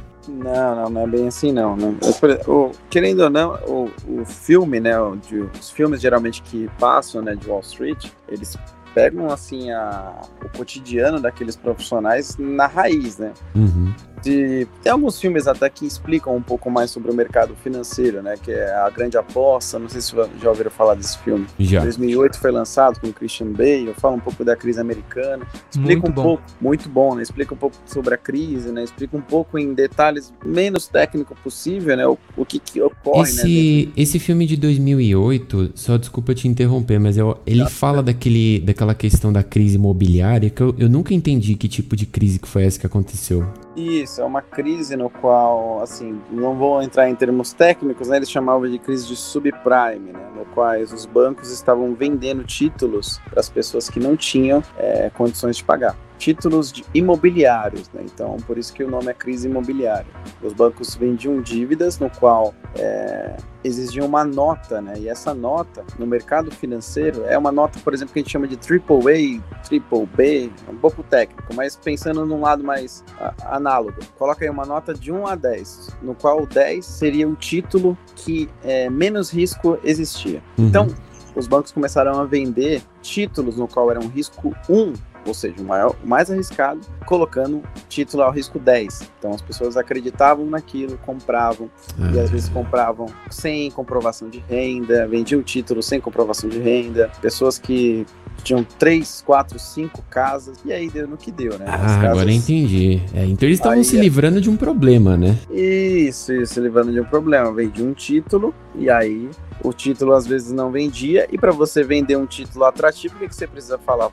[0.42, 1.76] Não, não, não é bem assim não.
[1.76, 1.94] né?
[2.18, 4.92] Por exemplo, o- querendo ou não, o, o filme, né,
[5.29, 8.57] de- os filmes geralmente que passam, né, de Wall Street, eles
[8.94, 13.33] pegam assim a, o cotidiano daqueles profissionais na raiz, né?
[13.55, 13.92] Uhum.
[14.22, 18.35] De, tem alguns filmes até que explicam um pouco mais sobre o mercado financeiro, né?
[18.42, 21.46] Que é A Grande Aposta, não sei se já ouviram falar desse filme.
[21.59, 21.80] Já.
[21.83, 26.09] 2008 foi lançado com o Christian Bale, fala um pouco da crise americana, explica Muito
[26.11, 26.22] um bom.
[26.22, 27.22] pouco, muito bom, né?
[27.22, 28.85] Explica um pouco sobre a crise, né?
[28.85, 32.06] Explica um pouco em detalhes menos técnico possível, né?
[32.06, 33.42] O, o que, que ocorre, né?
[33.42, 38.94] Esse, esse filme de 2008, só desculpa te interromper, mas eu- ele fala daquele, daquela
[38.94, 42.64] questão da crise imobiliária que eu, eu nunca entendi que tipo de crise que foi
[42.64, 43.46] essa que aconteceu.
[43.76, 48.16] Isso, é uma crise no qual, assim, não vou entrar em termos técnicos, né?
[48.16, 50.30] Eles chamavam de crise de subprime, né?
[50.37, 55.56] No quais os bancos estavam vendendo títulos para as pessoas que não tinham é, condições
[55.56, 55.96] de pagar.
[56.20, 58.02] Títulos de imobiliários, né?
[58.04, 60.06] Então, por isso que o nome é crise imobiliária.
[60.42, 64.92] Os bancos vendiam dívidas no qual é, exigiam uma nota, né?
[64.98, 68.46] E essa nota no mercado financeiro é uma nota, por exemplo, que a gente chama
[68.46, 73.96] de AAA, Triple B, um pouco técnico, mas pensando num lado mais a, análogo.
[74.18, 77.96] Coloca aí uma nota de 1 a 10, no qual o 10 seria o título
[78.14, 80.42] que é, menos risco existia.
[80.59, 80.66] Uhum.
[80.66, 80.88] Então,
[81.35, 84.92] os bancos começaram a vender títulos no qual era um risco 1,
[85.26, 89.11] ou seja, o, maior, o mais arriscado, colocando título ao risco 10.
[89.18, 91.70] Então as pessoas acreditavam naquilo, compravam,
[92.12, 97.59] e às vezes compravam sem comprovação de renda, vendiam título sem comprovação de renda, pessoas
[97.59, 98.06] que
[98.40, 101.64] tinham 3, 4, 5 casas, e aí deu no que deu, né?
[101.68, 103.03] Ah, agora casas- eu entendi.
[103.14, 105.37] É, então eles estavam se é- livrando de um problema, né?
[105.50, 107.53] Isso, isso, se livrando de um problema.
[107.53, 109.29] Vendia um título e aí
[109.62, 111.26] o título às vezes não vendia.
[111.31, 114.11] E para você vender um título atrativo, o que, que você precisa falar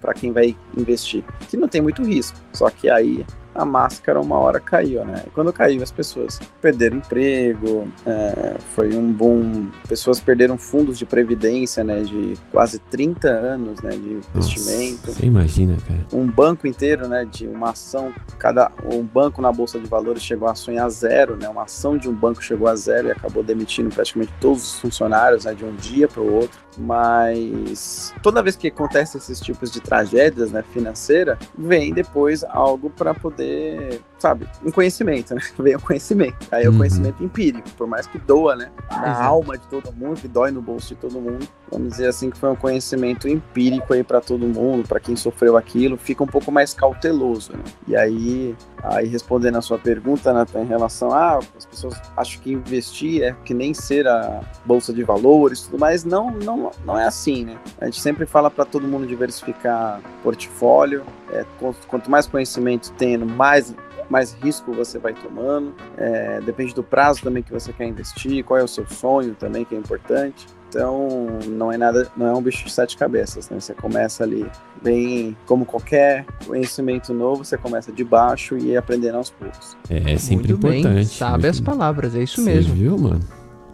[0.00, 1.22] para quem vai investir?
[1.48, 2.36] Que não tem muito risco.
[2.52, 5.22] Só que aí a máscara uma hora caiu, né?
[5.26, 9.68] E quando caiu, as pessoas perderam emprego, é, foi um boom.
[9.88, 12.02] Pessoas perderam fundos de previdência, né?
[12.02, 13.90] De quase 30 anos, né?
[13.90, 16.06] De investimento Nossa, você imagina, cara.
[16.12, 20.48] um banco inteiro, né, de uma ação, cada um banco na bolsa de valores chegou
[20.48, 23.90] a sonhar zero, né, uma ação de um banco chegou a zero e acabou demitindo
[23.90, 26.58] praticamente todos os funcionários, né, de um dia para o outro.
[26.78, 33.12] Mas toda vez que acontece esses tipos de tragédias, né, financeira, vem depois algo para
[33.12, 35.40] poder, sabe, um conhecimento, né?
[35.58, 36.46] Vem o conhecimento.
[36.52, 36.78] Aí é o Uhum.
[36.78, 40.60] conhecimento empírico, por mais que doa, né, na alma de todo mundo, que dói no
[40.62, 41.48] bolso de todo mundo.
[41.70, 45.56] Vamos dizer assim que foi um conhecimento empírico aí para todo mundo, para quem sofreu
[45.56, 47.62] aquilo, fica um pouco mais cauteloso, né?
[47.88, 52.40] E aí, aí respondendo a sua pergunta, Nathan, em relação a ah, as pessoas acham
[52.42, 56.98] que investir é que nem ser a bolsa de valores, tudo mais, não, não, não
[56.98, 57.56] é assim, né?
[57.80, 63.24] A gente sempre fala para todo mundo diversificar portfólio, é, quanto, quanto mais conhecimento tendo,
[63.26, 63.74] mais
[64.10, 68.58] mais risco você vai tomando, é, depende do prazo também que você quer investir, qual
[68.58, 70.46] é o seu sonho também, que é importante.
[70.68, 73.58] Então, não é nada, não é um bicho de sete cabeças, né?
[73.58, 74.46] Você começa ali
[74.80, 79.76] bem, como qualquer conhecimento novo, você começa de baixo e ir aprendendo aos poucos.
[79.88, 81.06] É, é sempre Muito bem, importante.
[81.08, 82.74] sabe muito- as palavras, é isso Você mesmo.
[82.74, 83.20] viu, mano?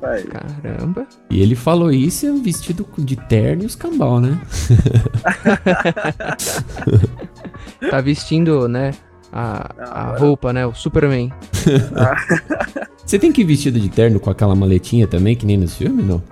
[0.02, 0.24] Aí.
[0.24, 1.06] Caramba.
[1.30, 4.38] E ele falou isso vestido de terno e os cambal, né?
[7.90, 8.92] Tá vestindo, né,
[9.36, 11.32] a, a Agora- roupa, né, o Superman.
[13.04, 16.04] Você tem que ir vestido de terno com aquela maletinha também, que nem nos filmes,
[16.04, 16.22] não?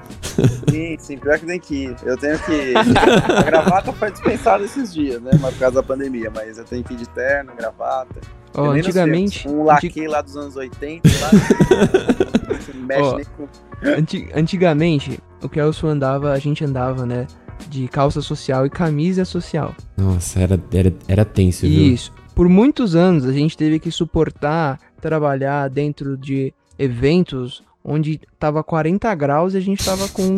[0.69, 1.97] Sim, sim, pior que tem que ir.
[2.03, 2.75] Eu tenho que ir.
[2.77, 5.31] A gravata foi dispensada esses dias, né?
[5.41, 8.21] Mas por causa da pandemia, mas eu tenho que ir de terno, gravata.
[8.57, 9.61] Nos antigamente, filmes.
[9.61, 11.31] Um laque lá dos anos 80, lá.
[12.49, 13.17] Não se mexe Ó.
[13.17, 13.49] nem com.
[13.85, 17.27] anti- antigamente, o Kelso andava, a gente andava, né,
[17.69, 19.75] de calça social e camisa social.
[19.97, 21.93] Nossa, era, era, era tenso, viu?
[21.95, 22.13] Isso.
[22.35, 29.15] Por muitos anos a gente teve que suportar trabalhar dentro de eventos onde tava 40
[29.15, 30.37] graus e a gente tava com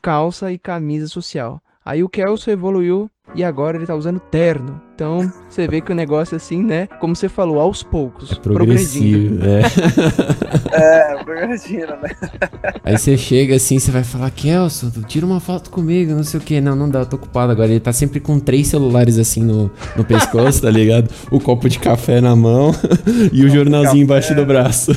[0.00, 1.60] calça e camisa social.
[1.84, 4.80] Aí o Kelso evoluiu e agora ele tá usando terno.
[5.02, 6.86] Então você vê que o negócio assim, né?
[7.00, 8.30] Como você falou, aos poucos.
[8.30, 9.62] É progressivo, é.
[10.72, 12.10] É, progredindo, né?
[12.84, 16.42] Aí você chega assim, você vai falar, Kelson, tira uma foto comigo, não sei o
[16.42, 16.60] que.
[16.60, 17.68] Não, não dá, eu tô ocupado agora.
[17.68, 21.12] Ele tá sempre com três celulares assim no, no pescoço, tá ligado?
[21.32, 22.72] O copo de café na mão
[23.32, 24.92] e o jornalzinho embaixo do braço.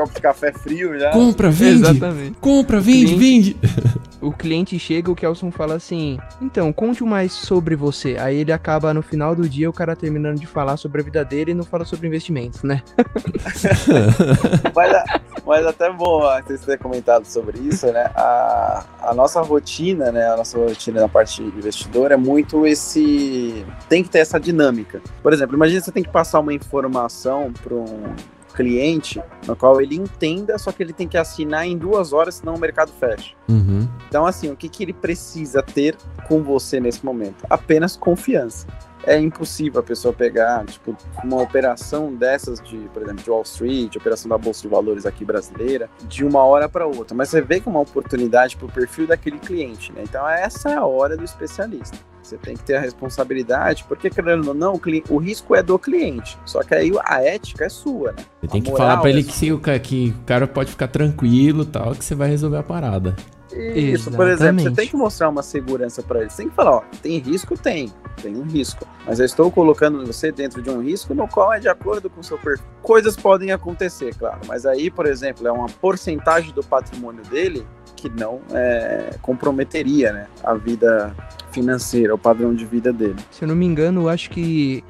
[0.00, 1.10] Copo de café frio já.
[1.10, 1.82] Compra, vende!
[1.82, 2.36] Exatamente.
[2.40, 3.56] Compra, vende, Cliente.
[3.60, 4.00] vende!
[4.20, 8.18] O cliente chega, o Kelson fala assim: Então, conte mais sobre você.
[8.20, 11.24] Aí ele acaba no final do dia, o cara terminando de falar sobre a vida
[11.24, 12.82] dele e não fala sobre investimentos, né?
[14.76, 15.04] Mas,
[15.46, 18.10] mas até bom ah, vocês terem comentado sobre isso, né?
[18.14, 20.26] A, a nossa rotina, né?
[20.28, 23.64] A nossa rotina na parte de investidor é muito esse.
[23.88, 25.00] Tem que ter essa dinâmica.
[25.22, 28.14] Por exemplo, imagina você tem que passar uma informação para um
[28.50, 32.54] cliente no qual ele entenda, só que ele tem que assinar em duas horas, senão
[32.54, 33.34] o mercado fecha.
[33.48, 33.88] Uhum.
[34.08, 35.96] Então, assim, o que, que ele precisa ter
[36.28, 37.44] com você nesse momento?
[37.48, 38.66] Apenas confiança.
[39.04, 43.96] É impossível a pessoa pegar, tipo, uma operação dessas de, por exemplo, de Wall Street,
[43.96, 47.16] operação da Bolsa de Valores aqui brasileira, de uma hora para outra.
[47.16, 50.02] Mas você vê que é uma oportunidade para o perfil daquele cliente, né?
[50.04, 51.96] Então, essa é a hora do especialista.
[52.22, 55.62] Você tem que ter a responsabilidade, porque, querendo ou não, o, cli- o risco é
[55.62, 56.38] do cliente.
[56.44, 58.18] Só que aí a ética é sua, né?
[58.40, 60.88] Você tem que falar pra ele é que, se o que o cara pode ficar
[60.88, 63.16] tranquilo tal, que você vai resolver a parada.
[63.52, 64.76] Isso, por exemplo, você Exatamente.
[64.76, 66.34] tem que mostrar uma segurança para eles.
[66.34, 67.56] Tem que falar, ó, tem risco?
[67.56, 67.92] Tem.
[68.22, 68.86] Tem um risco.
[69.06, 72.20] Mas eu estou colocando você dentro de um risco no qual é de acordo com
[72.20, 72.66] o seu perfil.
[72.82, 74.40] Coisas podem acontecer, claro.
[74.46, 80.26] Mas aí, por exemplo, é uma porcentagem do patrimônio dele que não é, comprometeria né,
[80.42, 81.14] a vida
[81.50, 83.16] financeira, o padrão de vida dele.
[83.30, 84.82] Se eu não me engano, eu acho que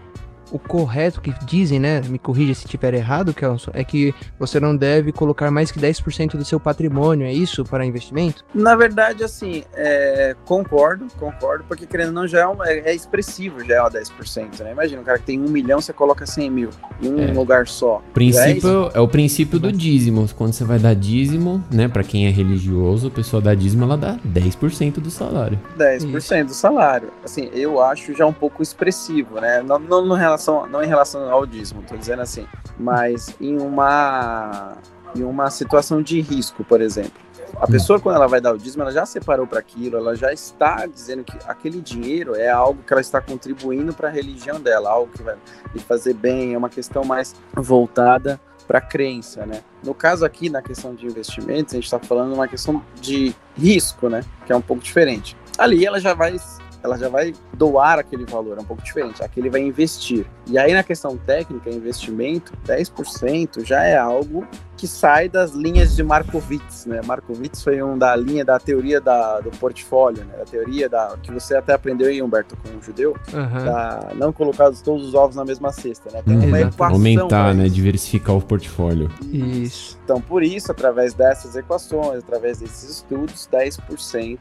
[0.50, 2.00] o correto que dizem, né?
[2.08, 6.36] Me corrija se estiver errado, Kelson, é que você não deve colocar mais que 10%
[6.36, 8.44] do seu patrimônio, é isso, para investimento?
[8.54, 12.94] Na verdade, assim, é, concordo, concordo, porque querendo ou não, já é, uma- é- é
[12.94, 14.72] expressivo, já é uma 10%, né?
[14.72, 16.70] Imagina, um cara que tem um milhão, você coloca 100 mil
[17.02, 17.32] em um É.
[17.32, 18.02] lugar só.
[18.12, 20.26] Princípio Já é o princípio do dízimo.
[20.36, 23.96] Quando você vai dar dízimo, né, Pra quem é religioso, a pessoa dá dízimo, ela
[23.96, 25.58] dá 10% do salário.
[25.76, 27.10] 10% do salário.
[27.24, 29.62] Assim, eu acho já um pouco expressivo, né?
[29.66, 32.46] Não, não, no relação, não em relação ao dízimo, tô dizendo assim,
[32.78, 34.76] mas em uma,
[35.14, 37.20] em uma situação de risco, por exemplo.
[37.60, 40.32] A pessoa, quando ela vai dar o dízimo, ela já separou para aquilo, ela já
[40.32, 44.88] está dizendo que aquele dinheiro é algo que ela está contribuindo para a religião dela,
[44.88, 45.36] algo que vai
[45.74, 49.62] lhe fazer bem, é uma questão mais voltada para a crença, né?
[49.82, 54.08] No caso aqui, na questão de investimentos, a gente está falando uma questão de risco,
[54.08, 54.22] né?
[54.46, 55.36] Que é um pouco diferente.
[55.58, 56.36] Ali ela já vai
[56.82, 59.22] ela já vai doar aquele valor, é um pouco diferente.
[59.22, 60.26] Aqui ele vai investir.
[60.46, 66.02] E aí na questão técnica, investimento, 10% já é algo que sai das linhas de
[66.02, 67.02] Markowitz, né?
[67.04, 70.34] Markowitz foi um da linha da teoria da, do portfólio, né?
[70.40, 73.64] A teoria da que você até aprendeu aí, Humberto, com o judeu, Aham.
[73.66, 76.22] da não colocar todos os ovos na mesma cesta, né?
[76.22, 76.46] Tem Uhum.
[76.46, 77.66] uma equação Aumentar, né?
[77.66, 77.74] isso.
[77.74, 79.10] Diversificar o portfólio.
[79.30, 79.98] Isso.
[80.02, 84.38] Então, por isso, através dessas equações, através desses estudos, 10%,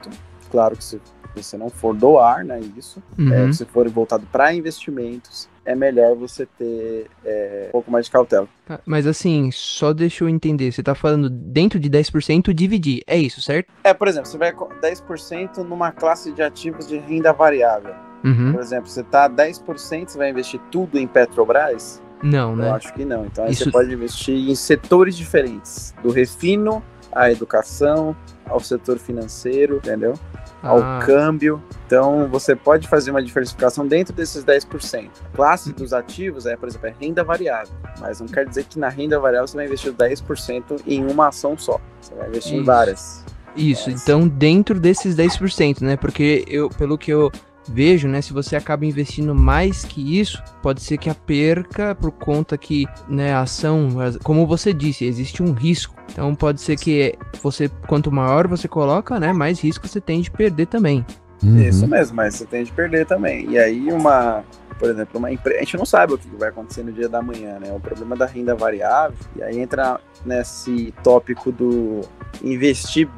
[0.49, 1.01] claro que se
[1.43, 3.53] você não for doar, né, isso, é, Uhum.
[3.53, 8.47] se for voltado para investimentos, é melhor você ter é, um pouco mais de cautela.
[8.65, 13.17] Tá, Mas assim, só deixa eu entender, você tá falando dentro de 10% dividir, é
[13.17, 13.71] isso, certo?
[13.83, 17.93] É, por exemplo, você vai com 10% numa classe de ativos de renda variável.
[18.23, 18.51] Uhum.
[18.53, 22.01] Por exemplo, você tá 10%, você vai investir tudo em Petrobras?
[22.21, 22.71] Não, Eu né?
[22.71, 23.25] acho que não.
[23.25, 28.13] Então aí Isso- você pode investir em setores diferentes, do refino à educação,
[28.45, 30.13] ao setor financeiro, entendeu?
[30.61, 31.61] Ao Ah, câmbio.
[31.85, 35.09] Então, você pode fazer uma diversificação dentro desses 10%.
[35.33, 37.73] A classe dos ativos é, por exemplo, é renda variável.
[37.99, 41.57] Mas não quer dizer que na renda variável você vai investir 10% em uma ação
[41.57, 41.79] só.
[42.01, 42.65] Você vai investir em Isso.
[42.65, 43.25] várias.
[43.55, 44.03] Isso, Yes.
[44.03, 45.97] então dentro desses 10%, né?
[45.97, 47.31] Porque eu, pelo que eu
[47.71, 52.11] vejo, né, se você acaba investindo mais que isso, pode ser que a perca por
[52.11, 53.89] conta que, né, a ação,
[54.23, 55.95] como você disse, existe um risco.
[56.11, 60.31] Então pode ser que você quanto maior você coloca, né, mais risco você tem de
[60.31, 61.05] perder também.
[61.43, 61.61] Uhum.
[61.61, 63.49] Isso mesmo, mas você tem de perder também.
[63.49, 64.43] E aí, uma.
[64.77, 65.57] Por exemplo, uma empresa.
[65.57, 67.71] A gente não sabe o que vai acontecer no dia da manhã, né?
[67.73, 69.17] O problema da renda variável.
[69.35, 72.01] E aí entra nesse tópico do
[72.41, 73.09] investir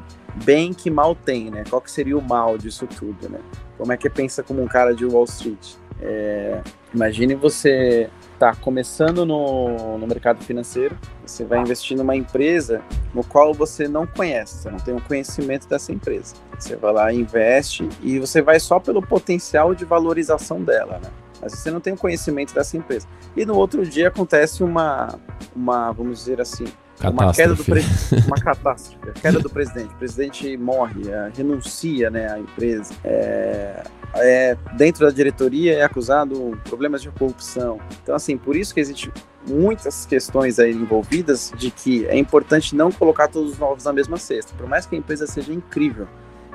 [0.44, 1.64] bem que mal tem, né?
[1.70, 3.40] Qual que seria o mal disso tudo, né?
[3.82, 5.74] Como é que pensa como um cara de Wall Street?
[6.00, 6.62] É,
[6.94, 13.56] imagine você tá começando no, no mercado financeiro, você vai investir numa empresa no qual
[13.56, 16.36] você não conhece, você não tem um conhecimento dessa empresa.
[16.60, 21.10] Você vai lá, investe e você vai só pelo potencial de valorização dela, né?
[21.42, 23.08] Mas você não tem o conhecimento dessa empresa.
[23.36, 25.20] E no outro dia acontece uma,
[25.56, 26.66] uma vamos dizer assim,
[27.10, 27.82] uma queda do pre...
[28.28, 29.94] uma catástrofe, a queda do presidente.
[29.94, 32.94] O presidente morre, eh, renuncia, né, à empresa.
[33.04, 33.84] É,
[34.16, 37.80] é, dentro da diretoria é acusado problemas de corrupção.
[38.04, 39.12] Então, assim, por isso que existe
[39.48, 44.18] muitas questões aí envolvidas de que é importante não colocar todos os ovos na mesma
[44.18, 44.54] cesta.
[44.56, 46.08] Por mais que a empresa seja incrível,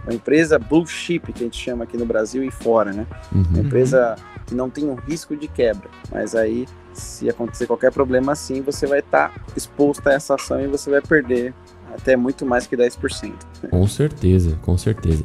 [0.04, 3.06] uma empresa blue chip que a gente chama aqui no Brasil e fora, né?
[3.32, 4.14] Uma Uhum.
[4.46, 5.88] Que não tem um risco de quebra.
[6.11, 10.66] Mas aí, se acontecer qualquer problema assim, você vai estar exposto a essa ação e
[10.66, 11.52] você vai perder
[11.92, 13.32] até muito mais que 10%.
[13.70, 15.24] Com certeza, com certeza.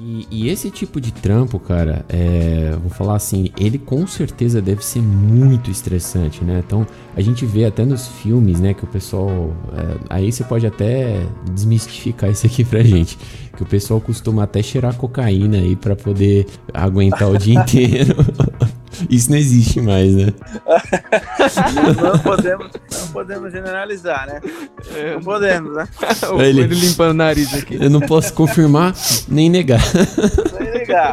[0.00, 4.84] E, e esse tipo de trampo, cara, é, vou falar assim, ele com certeza deve
[4.84, 6.62] ser muito estressante, né?
[6.66, 9.52] Então a gente vê até nos filmes, né, que o pessoal.
[9.72, 11.20] é, aí você pode até
[11.52, 13.18] desmistificar isso aqui pra gente.
[13.56, 18.16] Que o pessoal costuma até cheirar cocaína aí pra poder aguentar o dia inteiro.
[19.10, 20.26] Isso não existe mais, né?
[22.02, 24.40] não, podemos, não podemos generalizar, né?
[25.14, 25.86] Não podemos, né?
[26.32, 27.76] O Ele- ele limpando o nariz aqui.
[27.80, 28.94] Eu não posso confirmar
[29.28, 29.80] nem negar.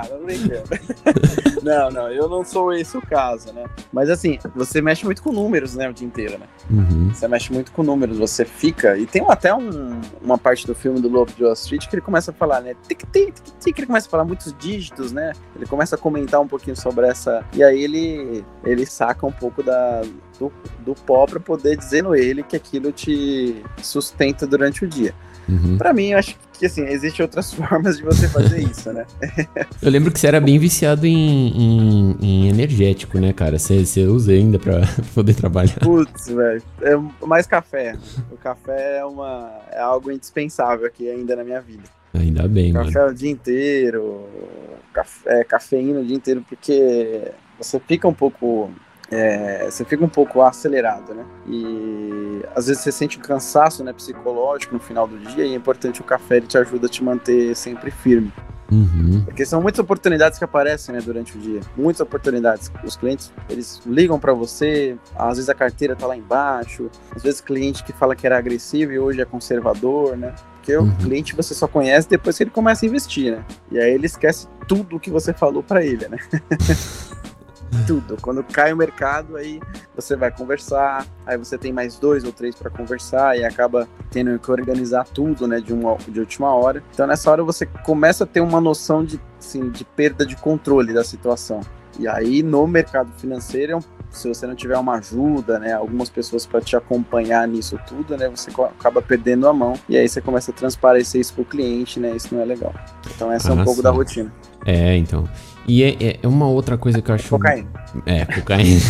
[0.07, 0.63] Tô brincando.
[1.63, 3.63] Não, não, eu não sou esse o caso, né?
[3.93, 6.45] Mas assim, você mexe muito com números, né, o dia inteiro, né?
[6.69, 7.09] Uhum.
[7.13, 8.97] Você mexe muito com números, você fica.
[8.97, 12.01] E tem até um- uma parte do filme do Lobo de Wall Street que ele
[12.01, 12.75] começa a falar, né?
[12.85, 15.31] Tic, tic, tic, tic, ele começa a falar muitos dígitos, né?
[15.55, 17.45] Ele começa a comentar um pouquinho sobre essa.
[17.53, 20.01] E aí ele, ele saca um pouco da,
[20.37, 25.15] do, do pó pra poder dizer no ele que aquilo te sustenta durante o dia.
[25.47, 25.77] Uhum.
[25.77, 29.05] Pra mim, eu acho que assim, existem outras formas de você fazer isso, né?
[29.81, 33.59] Eu lembro que você era bem viciado em, em, em energético, né, cara?
[33.59, 34.81] Você, você usa ainda pra
[35.13, 35.79] poder trabalhar.
[35.79, 36.61] Putz, velho.
[36.81, 37.95] É mais café.
[38.31, 41.83] O café é, uma, é algo indispensável aqui ainda na minha vida.
[42.13, 42.85] Ainda bem, mano.
[42.85, 44.27] Café o dia inteiro,
[44.93, 48.71] café, é, cafeína o dia inteiro, porque você fica um pouco.
[49.13, 51.23] É, você fica um pouco acelerado, né?
[51.47, 55.55] E às vezes você sente um cansaço né, psicológico no final do dia, e é
[55.55, 58.31] importante o café, ele te ajuda a te manter sempre firme.
[58.71, 59.21] Uhum.
[59.25, 61.59] Porque são muitas oportunidades que aparecem né, durante o dia.
[61.77, 62.71] Muitas oportunidades.
[62.83, 67.39] Os clientes, eles ligam para você, às vezes a carteira tá lá embaixo, às vezes
[67.39, 70.33] cliente que fala que era agressivo e hoje é conservador, né?
[70.55, 70.87] Porque Uhum.
[70.89, 73.43] o cliente você só conhece depois que ele começa a investir, né?
[73.69, 76.17] E aí ele esquece tudo que você falou para ele, né?
[77.85, 78.17] tudo.
[78.21, 79.59] Quando cai o mercado, aí
[79.95, 84.37] você vai conversar, aí você tem mais dois ou três para conversar e acaba tendo
[84.39, 86.83] que organizar tudo, né, de, uma, de última hora.
[86.93, 90.93] Então nessa hora você começa a ter uma noção de, assim, de perda de controle
[90.93, 91.61] da situação.
[91.99, 96.09] E aí no mercado financeiro, é um- se você não tiver uma ajuda, né, algumas
[96.09, 100.21] pessoas para te acompanhar nisso tudo, né, você acaba perdendo a mão e aí você
[100.21, 102.73] começa a transparecer isso pro cliente, né, isso não é legal.
[103.15, 103.83] Então essa é um Ah, pouco sim.
[103.83, 104.33] da rotina.
[104.65, 105.27] É, então.
[105.67, 107.29] E é, é- é uma outra coisa que eu acho.
[107.29, 107.67] Cocaína.
[108.05, 108.81] É, cocaína.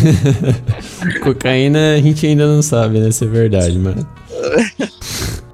[1.24, 3.12] cocaína a gente ainda não sabe, né?
[3.12, 4.06] Se é verdade, mano.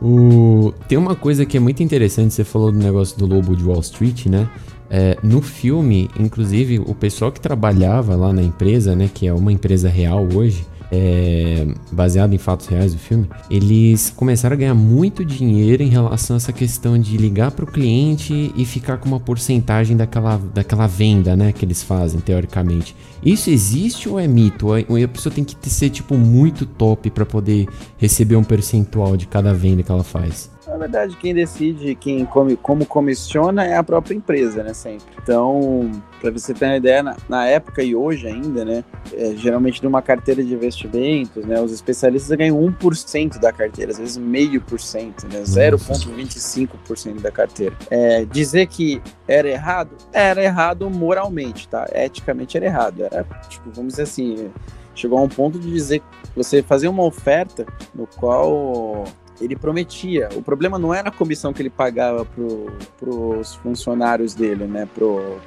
[0.01, 0.73] O...
[0.87, 3.81] Tem uma coisa que é muito interessante, você falou do negócio do Lobo de Wall
[3.81, 4.47] Street, né?
[4.89, 9.09] É, no filme, inclusive, o pessoal que trabalhava lá na empresa, né?
[9.13, 14.55] Que é uma empresa real hoje, é, baseado em fatos reais do filme, eles começaram
[14.55, 18.65] a ganhar muito dinheiro em relação a essa questão de ligar para o cliente e
[18.65, 22.95] ficar com uma porcentagem daquela, daquela venda, né, que eles fazem, teoricamente.
[23.23, 24.67] Isso existe ou é mito?
[24.67, 29.27] Ou a pessoa tem que ser, tipo, muito top para poder receber um percentual de
[29.27, 30.49] cada venda que ela faz?
[30.69, 34.73] Na verdade, quem decide quem come, como comissiona é a própria empresa, né?
[34.73, 35.07] Sempre.
[35.21, 38.83] Então, para você ter uma ideia, na, na época e hoje ainda, né?
[39.13, 41.59] é, geralmente numa carteira de investimentos, né?
[41.61, 45.41] Os especialistas ganham 1% da carteira, às vezes meio por cento, né?
[45.41, 47.75] 0,25% da carteira.
[47.89, 51.87] É, dizer que era errado, era errado moralmente, tá?
[51.93, 53.03] Eticamente era errado.
[53.03, 54.49] Era, tipo, vamos dizer assim,
[54.95, 56.01] chegou a um ponto de dizer
[56.35, 59.03] você fazer uma oferta no qual
[59.39, 60.29] ele prometia.
[60.35, 65.05] O problema não era a comissão que ele pagava para os funcionários dele, né, para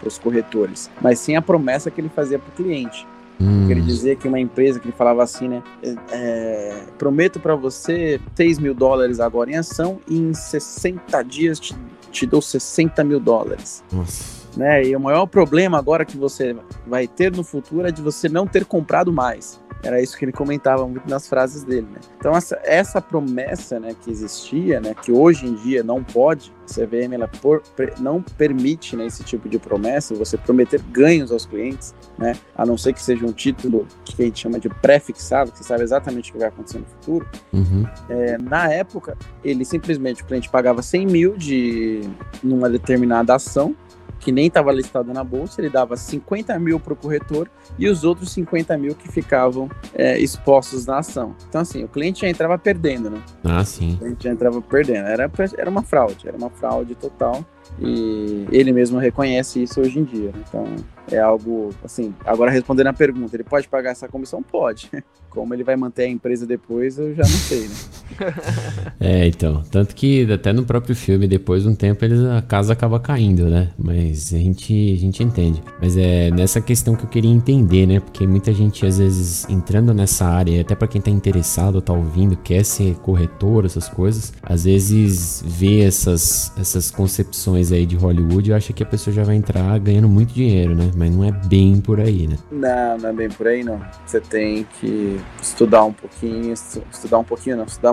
[0.08, 3.06] os corretores, mas sim a promessa que ele fazia para o cliente.
[3.40, 7.56] Hum, Ele dizia que uma empresa que ele falava assim, né, é, é, prometo para
[7.56, 11.74] você 6 mil dólares agora em ação e em 60 dias te,
[12.12, 13.82] te dou 60 mil dólares.
[13.90, 14.42] Nossa.
[14.56, 14.84] Né?
[14.84, 16.54] E o maior problema agora que você
[16.86, 19.58] vai ter no futuro é de você não ter comprado mais.
[19.82, 21.98] Era isso que ele comentava muito nas frases dele, né?
[22.18, 26.72] Então essa, essa promessa, né, que existia, né, que hoje em dia não pode, a
[26.72, 27.62] CVM ela por-
[27.98, 32.78] não permite, né, esse tipo de promessa, você prometer ganhos aos clientes, né, a não
[32.78, 36.30] ser que seja um título que a gente chama de pré-fixado, que você sabe exatamente
[36.30, 37.28] o que vai acontecer no futuro.
[37.52, 37.84] Uhum.
[38.08, 42.02] É, na época, ele simplesmente, o cliente pagava 100 mil de
[42.42, 43.74] numa determinada ação,
[44.22, 48.04] que nem estava listada na bolsa, ele dava 50 mil para o corretor e os
[48.04, 51.34] outros 50 mil que ficavam é, expostos na ação.
[51.48, 53.20] Então, assim, o cliente já entrava perdendo, né?
[53.42, 53.94] Ah, sim.
[53.94, 55.08] O cliente já entrava perdendo.
[55.08, 57.44] Era, era uma fraude, era uma fraude total.
[57.80, 60.30] E ele mesmo reconhece isso hoje em dia.
[60.30, 60.44] né?
[60.48, 60.66] Então,
[61.10, 64.42] é algo, assim, agora respondendo a pergunta, ele pode pagar essa comissão?
[64.42, 64.90] Pode.
[65.30, 67.74] Como ele vai manter a empresa depois, eu já não sei, né?
[69.00, 69.62] É, então.
[69.70, 73.48] Tanto que até no próprio filme, depois de um tempo, eles, a casa acaba caindo,
[73.48, 73.70] né?
[73.78, 75.62] Mas a gente, a gente entende.
[75.80, 78.00] Mas é nessa questão que eu queria entender, né?
[78.00, 82.36] Porque muita gente, às vezes, entrando nessa área, até pra quem tá interessado, tá ouvindo,
[82.36, 88.54] quer ser corretor, essas coisas, às vezes vê essas, essas concepções aí de Hollywood e
[88.54, 90.90] acha que a pessoa já vai entrar ganhando muito dinheiro, né?
[90.96, 92.36] Mas não é bem por aí, né?
[92.50, 93.80] Não, não é bem por aí, não.
[94.06, 97.92] Você tem que estudar um pouquinho, estu- estudar um pouquinho, não, estudar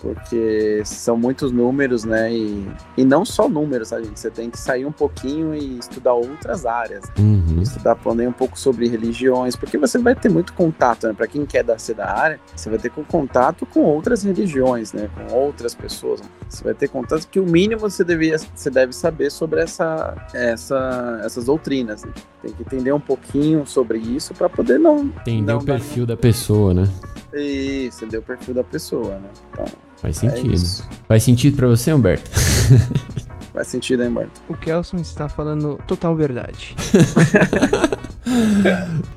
[0.00, 2.32] Porque são muitos números, né?
[2.32, 4.18] E, e não só números, tá, gente?
[4.18, 7.04] Você tem que sair um pouquinho e estudar outras áreas.
[7.18, 7.60] Uhum.
[7.60, 11.12] Estudar também um pouco sobre religiões, porque você vai ter muito contato, né?
[11.12, 15.10] Para quem quer dar ser da área, você vai ter contato com outras religiões, né?
[15.14, 16.20] Com outras pessoas.
[16.48, 21.20] Você vai ter contato que o mínimo você, devia, você deve saber sobre essa, essa,
[21.24, 22.04] essas doutrinas.
[22.04, 22.12] né?
[22.40, 25.06] Tem que entender um pouquinho sobre isso para poder não.
[25.06, 26.88] Entender não o perfil da pessoa, né?
[27.34, 29.28] Isso, entender o perfil da pessoa, né?
[29.52, 29.66] Então,
[29.96, 30.54] Faz é sentido.
[30.54, 30.88] isso.
[31.06, 32.30] Faz sentido pra você, Humberto?
[33.52, 34.40] Faz sentido, hein, Marta?
[34.48, 36.76] O Kelson está falando total verdade.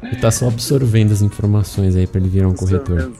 [0.01, 3.11] Ele tá só absorvendo as informações aí pra ele virar um corretor.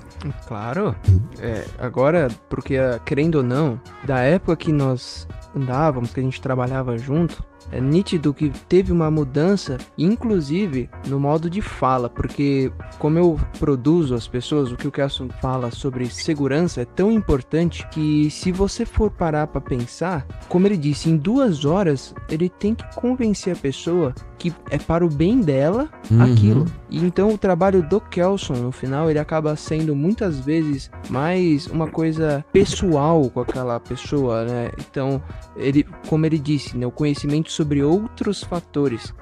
[0.48, 0.96] Claro.
[1.40, 2.76] É, agora, porque
[3.06, 8.34] querendo ou não, da época que nós andávamos, que a gente trabalhava junto, é nítido
[8.34, 14.72] que teve uma mudança, inclusive no modo de fala, porque como eu produzo as pessoas,
[14.72, 19.48] o que o Kelson fala sobre segurança é tão importante que se você for parar
[19.48, 24.52] para pensar, como ele disse, em duas horas ele tem que convencer a pessoa que
[24.72, 26.22] é para o bem dela Uhum.
[26.24, 26.66] aquilo.
[26.90, 31.88] E então o trabalho do Kelson no final ele acaba sendo muitas vezes mais uma
[31.88, 34.72] coisa pessoal com aquela pessoa, né?
[34.80, 35.22] Então
[35.56, 39.14] ele, como ele disse, né, o conhecimento sobre outros fatores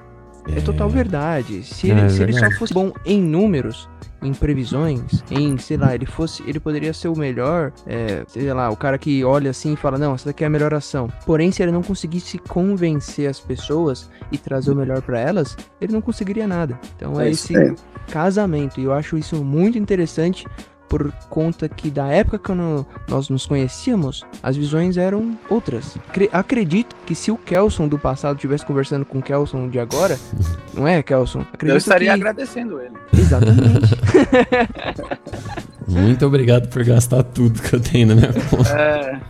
[0.48, 1.62] é, total verdade.
[1.62, 3.88] Se, É, ele, é se ele só fosse bom em números,
[4.22, 8.70] em previsões, em, sei lá, ele fosse, ele poderia ser o melhor, é, sei lá,
[8.70, 11.08] o cara que olha assim e fala, não, essa daqui é a melhor ação.
[11.26, 15.92] Porém, se ele não conseguisse convencer as pessoas e trazer o melhor pra elas, ele
[15.92, 16.78] não conseguiria nada.
[16.96, 17.74] Então é, É esse aí.
[18.10, 20.46] casamento, e eu acho isso muito interessante
[20.90, 22.52] por conta que da época que
[23.08, 25.96] nós nos conhecíamos, as visões eram outras.
[26.12, 30.18] Cre- acredito que se o Kelson do passado estivesse conversando com o Kelson de agora,
[30.74, 31.40] não é, Kelson?
[31.52, 32.14] Acredito Eu estaria que...
[32.20, 32.94] agradecendo ele.
[33.16, 33.94] Exatamente.
[35.86, 38.70] Muito obrigado por gastar tudo que eu tenho na minha conta.
[38.78, 39.20] É,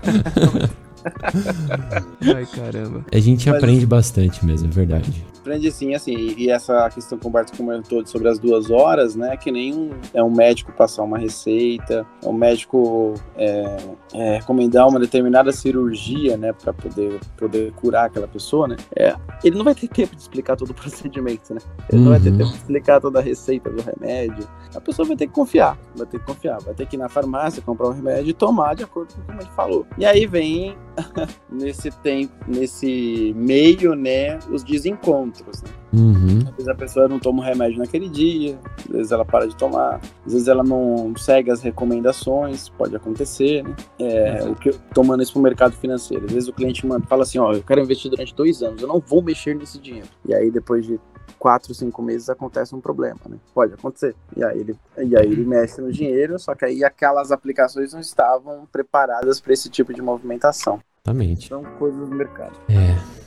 [2.34, 3.04] Ai, caramba.
[3.12, 5.24] A gente Mas- aprende bastante mesmo, é verdade.
[5.40, 9.14] Aprende sim, assim, e e essa questão que o Humberto comentou sobre as duas horas,
[9.14, 13.76] né, que nem um, é um médico passar uma receita, é um médico é,
[14.14, 19.14] é, recomendar uma determinada cirurgia, né, para poder, poder curar aquela pessoa, né, é,
[19.44, 21.60] ele não vai ter tempo de explicar todo o procedimento, né,
[21.92, 22.38] ele não vai ter Uhum.
[22.38, 26.06] tempo de explicar toda a receita do remédio, a pessoa vai ter que confiar, vai
[26.06, 28.84] ter que confiar, vai ter que ir na farmácia, comprar um remédio e tomar de
[28.84, 29.86] acordo com como ele falou.
[29.98, 30.76] E aí vem,
[31.50, 35.29] nesse tempo, nesse meio, né, os desencontros,
[35.62, 36.38] né, Uhum.
[36.38, 39.56] às vezes a pessoa não toma o remédio naquele dia, às vezes ela para de
[39.56, 43.74] tomar, às vezes ela não segue as recomendações, pode acontecer, né?
[43.98, 46.26] É, o que, tomando isso pro mercado financeiro.
[46.26, 48.88] Às vezes o cliente manda, fala assim, ó, eu quero investir durante dois anos, eu
[48.88, 50.08] não vou mexer nesse dinheiro.
[50.24, 51.00] E aí depois de
[51.38, 53.36] quatro, cinco meses acontece um problema, né?
[53.54, 54.14] Pode acontecer.
[54.36, 58.00] E aí ele, e aí ele mexe no dinheiro, só que aí aquelas aplicações não
[58.00, 60.80] estavam preparadas para esse tipo de movimentação.
[61.02, 61.48] Exatamente.
[61.48, 62.52] São coisas do mercado.
[62.68, 63.19] É.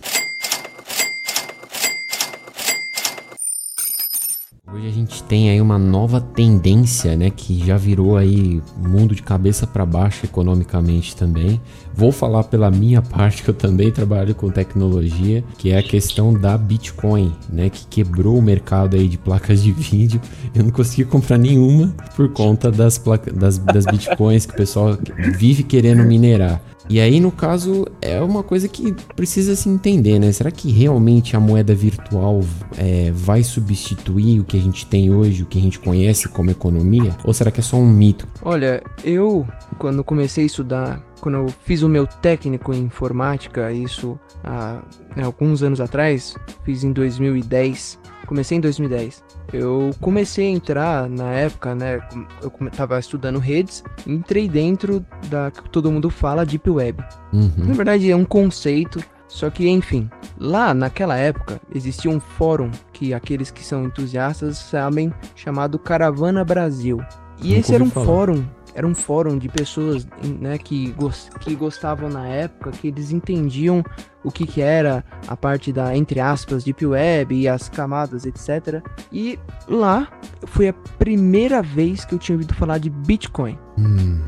[4.74, 9.22] Hoje a gente tem aí uma nova tendência, né, que já virou aí mundo de
[9.22, 11.62] cabeça para baixo economicamente também.
[11.94, 16.34] Vou falar pela minha parte que eu também trabalho com tecnologia, que é a questão
[16.34, 20.20] da Bitcoin, né, que quebrou o mercado aí de placas de vídeo.
[20.56, 24.98] Eu não consegui comprar nenhuma por conta das placas das, das Bitcoins que o pessoal
[25.38, 26.60] vive querendo minerar.
[26.94, 30.32] E aí, no caso, é uma coisa que precisa se entender, né?
[30.32, 32.42] Será que realmente a moeda virtual
[32.78, 36.52] é, vai substituir o que a gente tem hoje, o que a gente conhece como
[36.52, 37.18] economia?
[37.24, 38.28] Ou será que é só um mito?
[38.44, 39.44] Olha, eu,
[39.80, 44.84] quando comecei a estudar, quando eu fiz o meu técnico em informática, isso há
[45.16, 47.98] né, alguns anos atrás, fiz em 2010,
[48.34, 49.24] comecei em 2010.
[49.54, 52.02] Eu comecei a entrar na época, né?
[52.42, 57.04] Eu tava estudando redes, entrei dentro da que todo mundo fala Deep Web.
[57.32, 57.74] Na Uhum.
[57.74, 60.10] verdade é um conceito, só que enfim,
[60.40, 67.00] lá naquela época existia um fórum que aqueles que são entusiastas sabem chamado Caravana Brasil.
[67.40, 68.06] E esse era um falar.
[68.08, 68.46] fórum,
[68.76, 70.08] era um fórum de pessoas,
[70.40, 73.84] né, que, gos- que gostavam na época, que eles entendiam
[74.24, 78.82] o que, que era a parte da, entre aspas, Deep Web e as camadas, etc.
[79.12, 80.08] E lá
[80.46, 83.58] foi a primeira vez que eu tinha ouvido falar de Bitcoin.
[83.78, 84.22] Hum,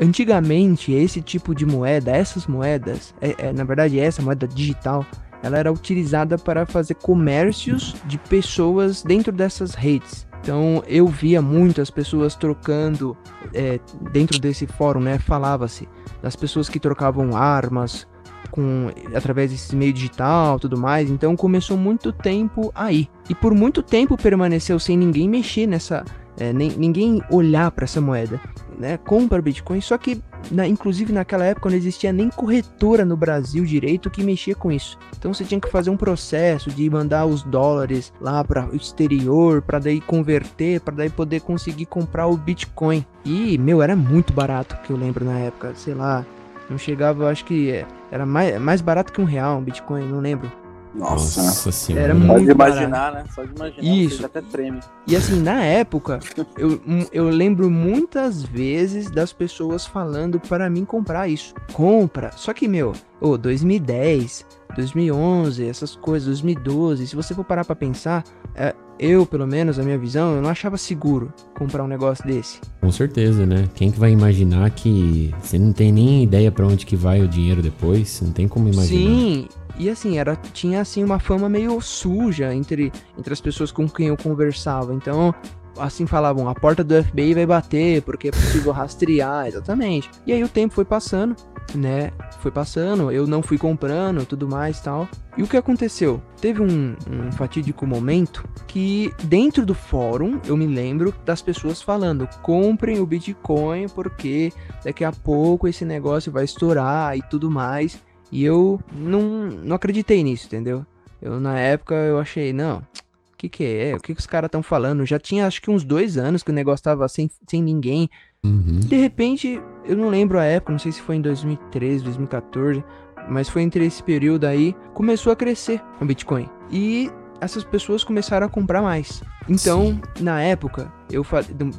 [0.00, 5.06] Antigamente, esse tipo de moeda, essas moedas, é, é, na verdade essa moeda digital,
[5.42, 10.26] ela era utilizada para fazer comércios de pessoas dentro dessas redes.
[10.44, 13.16] Então eu via muitas pessoas trocando
[13.54, 13.80] é,
[14.12, 15.18] dentro desse fórum, né?
[15.18, 15.88] Falava-se
[16.20, 18.06] das pessoas que trocavam armas
[18.50, 21.10] com através desse meio digital, tudo mais.
[21.10, 26.04] Então começou muito tempo aí e por muito tempo permaneceu sem ninguém mexer nessa,
[26.36, 28.38] é, nem, ninguém olhar para essa moeda
[28.78, 33.64] né, compra Bitcoin, só que na- inclusive naquela época não existia nem corretora no Brasil
[33.64, 34.98] direito que mexia com isso.
[35.18, 39.62] Então você tinha que fazer um processo de mandar os dólares lá para o exterior,
[39.62, 43.04] para daí converter, para daí poder conseguir comprar o Bitcoin.
[43.24, 46.24] E, meu, era muito barato, que eu lembro na época, sei lá,
[46.68, 50.20] não chegava, acho que é, era mais, mais barato que um real, um Bitcoin, não
[50.20, 50.50] lembro.
[50.94, 51.46] Nossa, né?
[51.48, 52.04] Nossa senhora.
[52.04, 53.24] Era Só muito de imaginar, né?
[53.34, 54.18] Só de imaginar, Isso.
[54.18, 54.80] você até treme.
[55.06, 56.20] E assim, na época,
[56.56, 56.80] eu,
[57.12, 61.54] eu lembro muitas vezes das pessoas falando para mim comprar isso.
[61.72, 62.30] Compra.
[62.36, 68.24] Só que, meu, ô, 2010, 2011, essas coisas, 2012, se você for parar pra pensar,
[68.54, 72.60] é, eu, pelo menos, a minha visão, eu não achava seguro comprar um negócio desse.
[72.80, 73.68] Com certeza, né?
[73.74, 77.28] Quem que vai imaginar que você não tem nem ideia pra onde que vai o
[77.28, 78.20] dinheiro depois?
[78.20, 79.10] Não tem como imaginar.
[79.10, 83.88] Sim, e assim, era, tinha assim uma fama meio suja entre, entre as pessoas com
[83.88, 84.94] quem eu conversava.
[84.94, 85.34] Então,
[85.78, 90.10] assim falavam, a porta do FBI vai bater, porque é possível rastrear, exatamente.
[90.26, 91.36] E aí o tempo foi passando,
[91.74, 92.12] né?
[92.40, 95.08] Foi passando, eu não fui comprando, tudo mais tal.
[95.36, 96.22] E o que aconteceu?
[96.40, 102.28] Teve um, um fatídico momento que dentro do fórum eu me lembro das pessoas falando:
[102.42, 104.52] comprem o Bitcoin porque
[104.84, 108.00] daqui a pouco esse negócio vai estourar e tudo mais.
[108.34, 110.84] E eu não, não acreditei nisso, entendeu?
[111.22, 113.94] Eu na época eu achei, não, o que que é?
[113.94, 115.06] O que que os caras estão falando?
[115.06, 118.10] Já tinha acho que uns dois anos que o negócio tava sem, sem ninguém.
[118.44, 118.80] Uhum.
[118.80, 122.82] De repente, eu não lembro a época, não sei se foi em 2013, 2014,
[123.28, 126.50] mas foi entre esse período aí, começou a crescer o Bitcoin.
[126.72, 127.08] E
[127.40, 129.22] essas pessoas começaram a comprar mais.
[129.48, 131.24] Então, na época, eu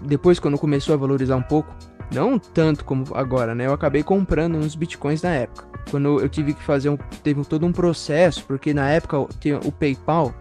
[0.05, 1.75] depois quando começou a valorizar um pouco,
[2.13, 3.65] não tanto como agora, né?
[3.65, 5.65] Eu acabei comprando uns bitcoins na época.
[5.89, 6.97] Quando eu tive que fazer um.
[7.23, 10.33] Teve todo um processo, porque na época tinha o PayPal,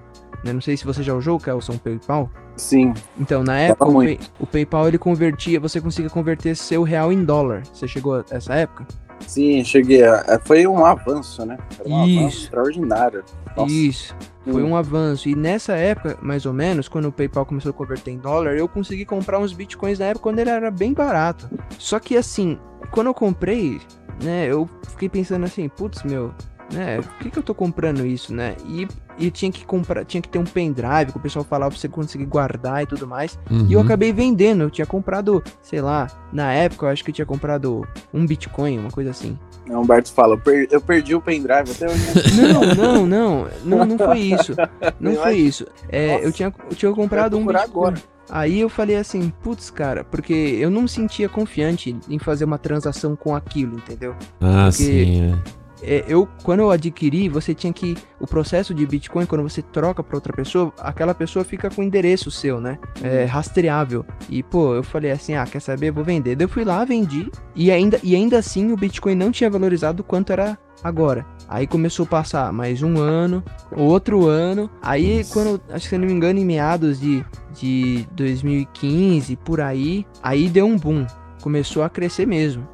[0.45, 0.53] né?
[0.53, 2.31] Não sei se você já usou, Kelson, PayPal.
[2.57, 3.93] Sim, Então, na época, o.
[4.07, 7.63] Pay- o PayPal ele convertia, você conseguia converter seu real em dólar.
[7.73, 8.87] Você chegou a essa época?
[9.27, 10.03] Sim, cheguei.
[10.05, 10.25] A...
[10.29, 11.59] é, Foi um avanço, né?
[11.77, 12.19] Foi um Isso.
[12.21, 13.25] avanço extraordinário.
[13.57, 13.73] Nossa.
[13.73, 14.17] Isso.
[14.45, 14.71] Foi Hum.
[14.71, 15.29] um avanço.
[15.29, 18.69] E nessa época, mais ou menos, quando o PayPal começou a converter em dólar, eu
[18.69, 21.49] consegui comprar uns bitcoins na época quando ele era bem barato.
[21.79, 22.59] Só que assim,
[22.91, 23.81] quando eu comprei,
[24.23, 26.33] né, eu fiquei pensando assim, putz, meu,
[26.73, 28.55] né, por que, que eu tô comprando isso, né?
[28.67, 28.87] E,
[29.19, 31.89] e tinha que comprar, tinha que ter um pendrive que o pessoal falava pra você
[31.89, 33.39] conseguir guardar e tudo mais.
[33.51, 33.67] Uhum.
[33.69, 34.63] E eu acabei vendendo.
[34.63, 38.79] Eu tinha comprado, sei lá, na época eu acho que eu tinha comprado um Bitcoin,
[38.79, 39.39] uma coisa assim.
[39.69, 42.05] O Humberto fala, eu, per- eu perdi o pendrive até hoje.
[42.37, 43.49] Não, não, não.
[43.65, 44.55] Não, não foi isso.
[45.01, 45.67] Não Eu foi acho- isso.
[45.89, 46.25] É, Nossa.
[46.25, 47.65] eu, tinha, eu tinha comprado Eu um Bitcoin.
[47.65, 47.95] agora.
[48.29, 52.59] Aí eu falei assim, putz, cara, porque eu não me sentia confiante em fazer uma
[52.59, 54.15] transação com aquilo, entendeu?
[54.41, 55.64] Ah, Porque- sim, é.
[55.87, 57.97] É, eu, quando eu adquiri, você tinha que.
[58.19, 61.85] O processo de Bitcoin, quando você troca para outra pessoa, aquela pessoa fica com o
[61.85, 62.79] endereço seu, né?
[63.03, 64.05] É, rastreável.
[64.31, 65.91] E, pô, eu falei assim: ah, quer saber?
[65.91, 66.37] Vou vender.
[66.37, 67.31] Daí eu fui lá, vendi.
[67.55, 71.27] E ainda, e ainda assim o Bitcoin não tinha valorizado quanto era agora.
[71.49, 74.71] Aí começou a passar mais um ano, outro ano.
[74.83, 77.25] Aí, quando, acho que se eu não me engano, em meados de,
[77.55, 81.07] de 2015, por aí, aí deu um boom.
[81.45, 82.67] Começou a crescer mesmo.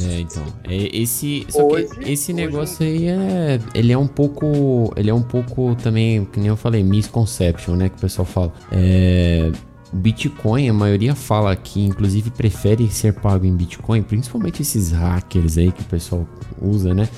[0.00, 0.42] É, então.
[0.64, 3.60] É, esse, só Hoje- que esse hoje- negócio aí é.
[3.72, 4.92] Ele é um pouco.
[4.96, 7.88] Ele é um pouco também, que nem eu falei, misconception, né?
[7.88, 8.52] Que o pessoal fala.
[8.72, 9.52] É.
[9.92, 15.70] Bitcoin, a maioria fala que, inclusive, prefere ser pago em Bitcoin, principalmente esses hackers aí
[15.70, 16.26] que o pessoal
[16.60, 17.08] usa, né?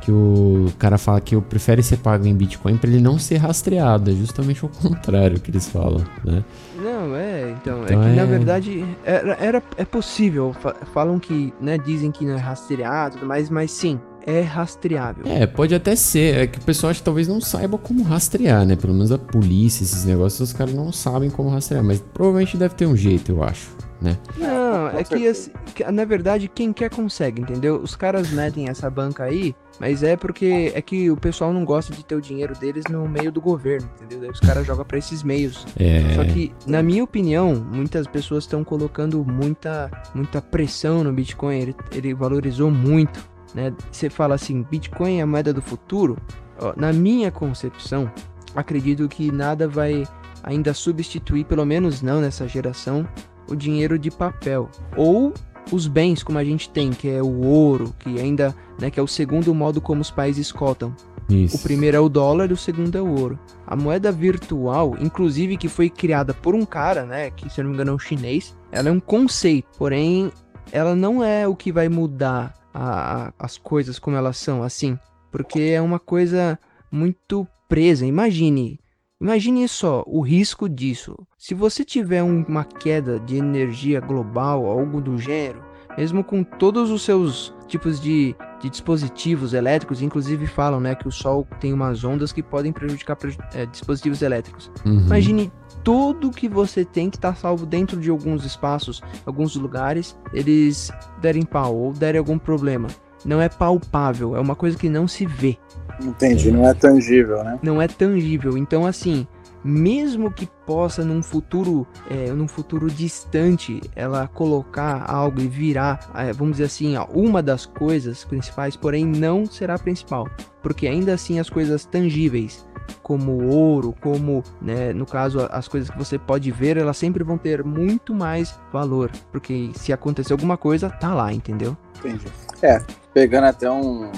[0.00, 3.36] Que o cara fala que eu prefere ser pago em Bitcoin para ele não ser
[3.36, 4.10] rastreado.
[4.10, 6.42] É justamente o contrário que eles falam, né?
[6.80, 11.18] Não, é, então, Então é que na é- verdade era, era- é possível, fa- falam
[11.18, 15.24] que, né, dizem que não é rastreado, mais, mas sim, é rastreável.
[15.26, 16.36] É, pode até ser.
[16.36, 18.76] É que o pessoal acho que talvez não saiba como rastrear, né?
[18.76, 21.82] Pelo menos a polícia, esses negócios, os caras não sabem como rastrear.
[21.84, 23.68] Mas provavelmente deve ter um jeito, eu acho,
[24.00, 24.16] né?
[24.36, 27.76] Não, é que, assim, que, na verdade quem quer consegue, entendeu?
[27.76, 31.92] Os caras metem essa banca aí, mas é porque é que o pessoal não gosta
[31.92, 34.20] de ter o dinheiro deles no meio do governo, entendeu?
[34.20, 35.66] Daí os caras jogam pra esses meios.
[35.78, 36.14] É.
[36.14, 41.58] Só que, na minha opinião, muitas pessoas estão colocando muita, muita pressão no Bitcoin.
[41.58, 43.24] Ele, ele valorizou muito,
[43.54, 43.72] né?
[43.90, 46.16] Você fala assim, Bitcoin é a moeda do futuro.
[46.58, 48.10] Ó, na minha concepção,
[48.54, 50.06] acredito que nada vai
[50.42, 53.06] ainda substituir, pelo menos não nessa geração,
[53.50, 54.68] o dinheiro de papel.
[54.96, 55.34] Ou
[55.72, 59.02] os bens como a gente tem, que é o ouro, que ainda, né, que é
[59.02, 60.94] o segundo modo como os países cotam.
[61.28, 61.56] Isso.
[61.56, 63.38] O primeiro é o dólar e o segundo é o ouro.
[63.64, 67.70] A moeda virtual, inclusive que foi criada por um cara, né, que se eu não
[67.70, 70.32] me engano é um chinês, ela é um conceito, porém
[70.72, 74.98] ela não é o que vai mudar a- a- as coisas como elas são, assim,
[75.30, 76.58] porque é uma coisa
[76.90, 78.04] muito presa.
[78.06, 78.79] Imagine,
[79.20, 81.16] imagine só o risco disso.
[81.38, 85.62] Se você tiver um- uma queda de energia global, algo do gênero,
[85.98, 91.12] mesmo com todos os seus tipos de, de dispositivos elétricos, inclusive falam, né, que o
[91.12, 94.70] Sol tem umas ondas que podem prejudicar preju- é, dispositivos elétricos.
[94.84, 95.00] Uhum.
[95.00, 95.52] Imagine
[95.84, 100.90] tudo que você tem que estar salvo dentro de alguns espaços, alguns lugares, eles
[101.20, 102.88] derem pau ou derem algum problema.
[103.24, 105.58] Não é palpável, é uma coisa que não se vê,
[106.02, 107.58] Entendi, não é tangível, né?
[107.62, 108.56] não é tangível.
[108.56, 109.26] Então, assim,
[109.62, 116.32] mesmo que possa num futuro, é, num futuro distante, ela colocar algo e virar, é,
[116.32, 120.28] vamos dizer assim, uma das coisas principais, porém não será a principal,
[120.62, 122.64] porque ainda assim as coisas tangíveis
[123.02, 127.38] como ouro, como, né, no caso, as coisas que você pode ver, elas sempre vão
[127.38, 131.76] ter muito mais valor, porque se acontecer alguma coisa, tá lá, entendeu?
[131.98, 132.26] Entendi.
[132.62, 132.80] É,
[133.12, 134.10] pegando até um,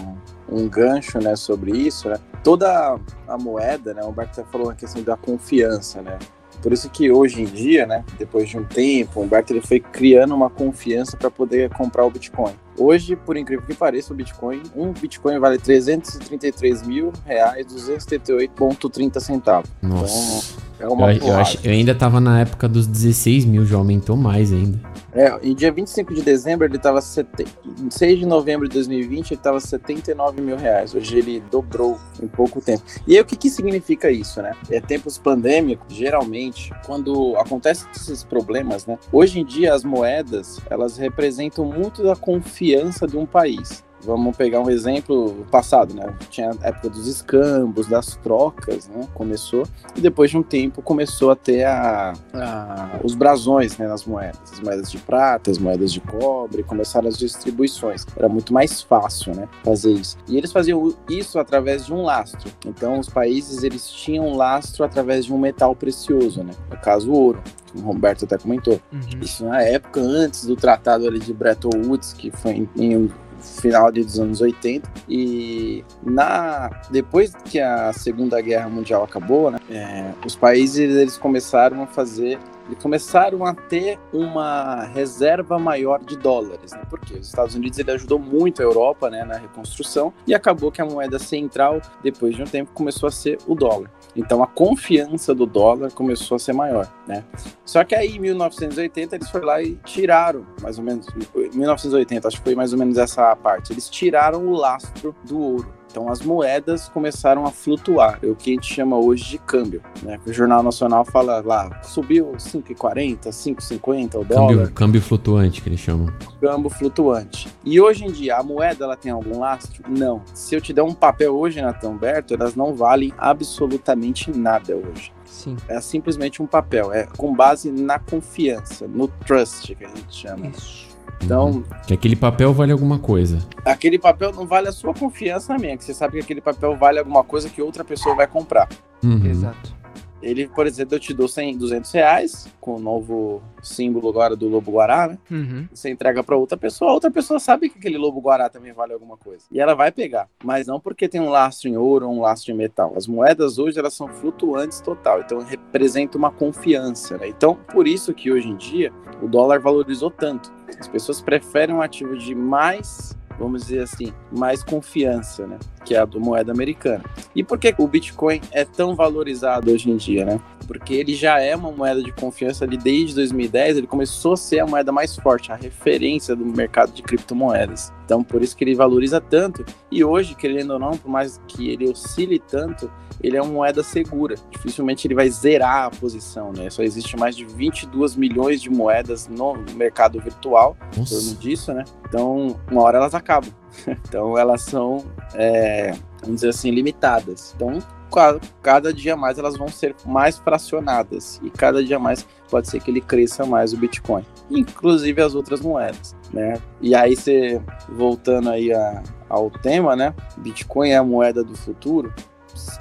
[0.53, 2.18] um gancho, né, sobre isso, né?
[2.42, 2.98] Toda
[3.28, 6.18] a moeda, né, o Humberto até falou a questão da confiança, né?
[6.62, 9.80] Por isso que hoje em dia, né, depois de um tempo, o Humberto ele foi
[9.80, 12.55] criando uma confiança para poder comprar o Bitcoin.
[12.78, 19.70] Hoje, por incrível que pareça, o Bitcoin, um Bitcoin vale 333 mil reais, 278,30 centavos.
[19.82, 20.60] Nossa.
[20.80, 21.42] É Eu, uma eu porrada.
[21.42, 24.80] ach- eu ainda tava na época dos 16 mil, já aumentou mais ainda.
[25.14, 27.00] É, em dia 25 de dezembro ele estava.
[27.02, 27.44] Sete...
[27.78, 30.94] Em 6 de novembro de 2020 ele estava 79 mil reais.
[30.94, 32.82] Hoje ele dobrou em pouco tempo.
[33.06, 34.52] E aí o que, que significa isso, né?
[34.70, 38.98] É tempos pandêmicos, geralmente, quando acontecem esses problemas, né?
[39.12, 42.61] Hoje em dia as moedas elas representam muito da confiança
[43.06, 43.84] de um país.
[44.05, 46.12] Vamos pegar um exemplo passado, né?
[46.30, 49.07] Tinha a época dos escambos, das trocas, né?
[49.14, 49.64] Começou.
[49.96, 54.40] E depois de um tempo começou a ter a, a- os brasões né, nas moedas.
[54.53, 58.05] As moedas de prata, as moedas de cobre, começaram as distribuições.
[58.16, 59.48] Era muito mais fácil, né?
[59.64, 60.16] Fazer isso.
[60.28, 62.50] E eles faziam isso através de um lastro.
[62.66, 66.53] Então os países eles tinham um lastro através de um metal precioso, né?
[66.70, 67.42] No caso, o ouro.
[67.74, 68.78] O Roberto até comentou.
[69.22, 73.11] Isso na época antes do tratado ali de Bretton Woods, que foi em, em
[73.43, 80.12] final dos anos 80 e na depois que a Segunda Guerra Mundial acabou, né, é,
[80.24, 82.38] os países eles começaram a fazer
[82.68, 86.82] eles começaram a ter uma reserva maior de dólares, né?
[86.88, 90.80] Porque os Estados Unidos ele ajudou muito a Europa, né, na reconstrução e acabou que
[90.80, 93.90] a moeda central depois de um tempo começou a ser o dólar.
[94.14, 97.24] Então a confiança do dólar começou a ser maior, né?
[97.64, 101.06] Só que aí em 1980 eles foram lá e tiraram, mais ou menos,
[101.54, 103.72] 1980, acho que foi mais ou menos essa parte.
[103.72, 105.81] Eles tiraram o lastro do ouro.
[105.93, 109.82] Então as moedas começaram a flutuar, é o que a gente chama hoje de câmbio,
[110.03, 110.18] né?
[110.26, 115.80] O Jornal Nacional fala lá, subiu 5,40, 5,50 o dólar, Câmbio, câmbio flutuante, que eles
[115.80, 116.11] chamam.
[116.40, 117.49] câmbio flutuante.
[117.62, 119.84] E hoje em dia, a moeda ela tem algum lastro?
[119.86, 120.22] Não.
[120.32, 125.12] Se eu te der um papel hoje, Natan Humberto, elas não valem absolutamente nada hoje.
[125.26, 125.57] Sim.
[125.68, 130.47] É simplesmente um papel, é com base na confiança, no trust que a gente chama.
[130.49, 130.91] Isso.
[131.22, 131.64] Então, Uhum.
[131.86, 133.38] Que aquele papel vale alguma coisa.
[133.64, 136.76] aquele papel não vale a sua confiança na minha, que você sabe que aquele papel
[136.76, 138.68] vale alguma coisa que outra pessoa vai comprar.
[139.04, 139.24] Uhum.
[139.26, 139.74] Exato.
[140.22, 144.48] Ele, por exemplo, eu te dou 100, 200 reais, com o novo símbolo agora do
[144.48, 145.18] Lobo Guará, né?
[145.30, 145.68] Uhum.
[145.72, 149.16] Você entrega para outra pessoa, outra pessoa sabe que aquele lobo guará também vale alguma
[149.16, 149.44] coisa.
[149.50, 152.52] E ela vai pegar, mas não porque tem um lastro em ouro ou um lastro
[152.52, 152.92] em metal.
[152.96, 157.28] As moedas hoje elas são flutuantes total, então representa uma confiança, né?
[157.28, 158.92] Então, por isso que hoje em dia
[159.22, 160.52] o dólar valorizou tanto.
[160.78, 165.58] As pessoas preferem um ativo de mais, vamos dizer assim, mais confiança, né?
[165.84, 167.04] Que é a do moeda americana.
[167.34, 170.40] E por que o Bitcoin é tão valorizado hoje em dia, né?
[170.66, 174.60] Porque ele já é uma moeda de confiança ali desde 2010, ele começou a ser
[174.60, 177.92] a moeda mais forte, a referência do mercado de criptomoedas.
[178.12, 179.64] Então, por isso que ele valoriza tanto.
[179.90, 182.92] E hoje, querendo ou não, por mais que ele oscile tanto,
[183.22, 184.34] ele é uma moeda segura.
[184.50, 186.68] Dificilmente ele vai zerar a posição, né?
[186.68, 191.84] Só existe mais de 22 milhões de moedas no mercado virtual, em torno disso, né?
[192.06, 193.50] Então, uma hora elas acabam.
[193.88, 195.02] então, elas são,
[195.34, 197.54] é, vamos dizer assim, limitadas.
[197.56, 197.78] Então,
[198.12, 201.40] ca- cada dia mais elas vão ser mais fracionadas.
[201.42, 204.22] E cada dia mais pode ser que ele cresça mais o Bitcoin.
[204.50, 206.54] Inclusive as outras moedas, né?
[206.80, 210.14] E aí, você, voltando aí a- ao tema, né?
[210.38, 212.12] Bitcoin é a moeda do futuro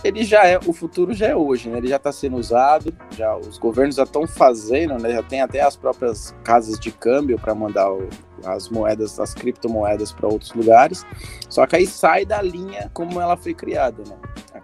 [0.03, 1.77] ele já é, o futuro já é hoje, né?
[1.77, 5.11] Ele já está sendo usado, já os governos já estão fazendo, né?
[5.11, 8.09] Já tem até as próprias casas de câmbio para mandar o-
[8.45, 11.05] as moedas, as criptomoedas para outros lugares.
[11.49, 14.15] Só que aí sai da linha como ela foi criada, né?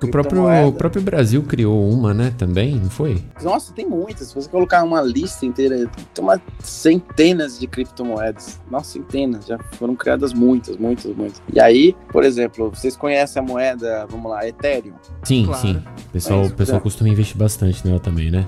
[0.03, 2.31] O próprio, o próprio Brasil criou uma, né?
[2.37, 3.19] Também, não foi?
[3.41, 4.27] Nossa, tem muitas.
[4.27, 8.59] Se você colocar uma lista inteira, tem uma centenas de criptomoedas.
[8.69, 9.47] Nossa, centenas.
[9.47, 11.41] Já foram criadas muitas, muitas, muitas.
[11.51, 14.93] E aí, por exemplo, vocês conhecem a moeda, vamos lá, Ethereum?
[15.23, 15.61] Sim, Claro.
[15.61, 15.77] sim.
[16.07, 16.81] O pessoal, É pessoal é.
[16.81, 18.45] costuma investir bastante nela também, né?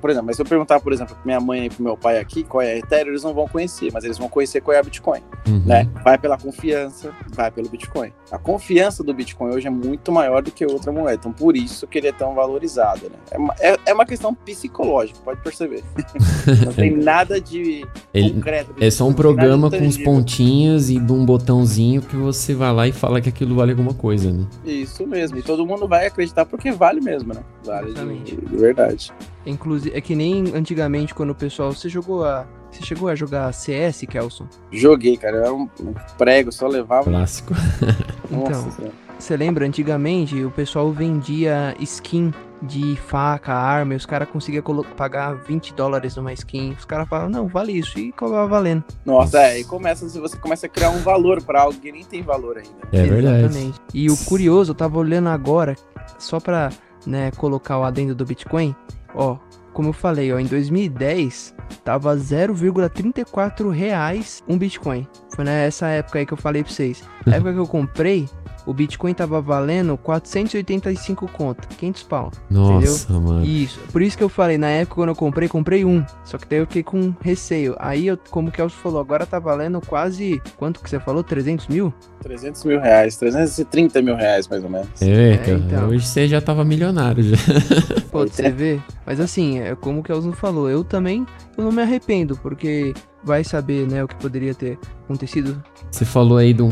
[0.00, 2.18] Por exemplo, mas se eu perguntar, por exemplo, pra minha mãe e pro meu pai
[2.18, 4.74] aqui qual é a Ethereum, eles não vão conhecer, mas eles vão conhecer conhecer qual
[4.74, 5.62] é a Bitcoin, Uhum.
[5.66, 5.86] né?
[6.02, 8.10] Vai pela confiança, vai pelo Bitcoin.
[8.30, 11.86] A confiança do Bitcoin hoje é muito maior do que outra moeda, então por isso
[11.86, 13.16] que ele é tão valorizado, né?
[13.30, 15.82] É uma, é, é uma questão psicológica, pode perceber.
[16.64, 18.74] Não tem nada de Ele- concreto.
[18.80, 20.04] É só um programa com uns intangível.
[20.12, 23.92] pontinhos e de um botãozinho que você vai lá e fala que aquilo vale alguma
[23.94, 24.46] coisa, né?
[24.64, 27.40] Isso mesmo, e todo mundo vai acreditar porque vale mesmo, né?
[27.64, 28.36] Vale de, Exatamente.
[28.36, 29.12] de verdade.
[29.44, 31.72] Inclusive, é que nem antigamente quando o pessoal.
[31.72, 32.46] Você jogou a.
[32.70, 34.46] Você chegou a jogar CS, Kelson?
[34.70, 37.04] Joguei, cara, era um, um prego, só levava.
[37.04, 37.54] Clássico.
[38.30, 38.92] Nossa Então.
[39.18, 44.62] Você lembra, antigamente o pessoal vendia skin de faca, arma, e os caras conseguiam
[44.96, 46.74] pagar 20 dólares numa skin.
[46.78, 48.82] Os caras falavam, não, vale isso, e acabava valendo.
[49.04, 52.02] Nossa, é, e começa, se você começa a criar um valor pra algo que nem
[52.02, 52.70] tem valor ainda.
[52.92, 53.44] É verdade.
[53.44, 53.80] Exatamente.
[53.92, 55.76] E o curioso, eu tava olhando agora,
[56.18, 56.70] só pra
[57.06, 58.74] né, colocar o adendo do Bitcoin,
[59.14, 59.36] ó,
[59.72, 61.54] como eu falei, ó, em 2010
[61.84, 65.06] tava 0,34 reais um Bitcoin.
[65.34, 67.02] Foi nessa época aí que eu falei pra vocês.
[67.24, 68.28] Na época que eu comprei,
[68.66, 72.30] o Bitcoin tava valendo 485 conto, 500 pau.
[72.50, 73.44] Nossa, mano.
[73.44, 73.80] Isso.
[73.92, 76.04] Por isso que eu falei, na época quando eu comprei, comprei um.
[76.24, 77.74] Só que daí eu fiquei com receio.
[77.78, 80.40] Aí, eu, como o Kelso falou, agora tá valendo quase.
[80.56, 81.22] Quanto que você falou?
[81.22, 81.92] 300 mil?
[82.22, 85.00] 300 mil reais, 330 mil reais mais ou menos.
[85.00, 85.88] É, É, então.
[85.88, 87.36] Hoje você já tava milionário já.
[88.10, 88.80] Pois você vê.
[89.06, 92.92] Mas assim, é como o Kelson falou, eu também eu não me arrependo, porque
[93.24, 95.62] vai saber, né, o que poderia ter acontecido.
[95.90, 96.68] Você falou aí do,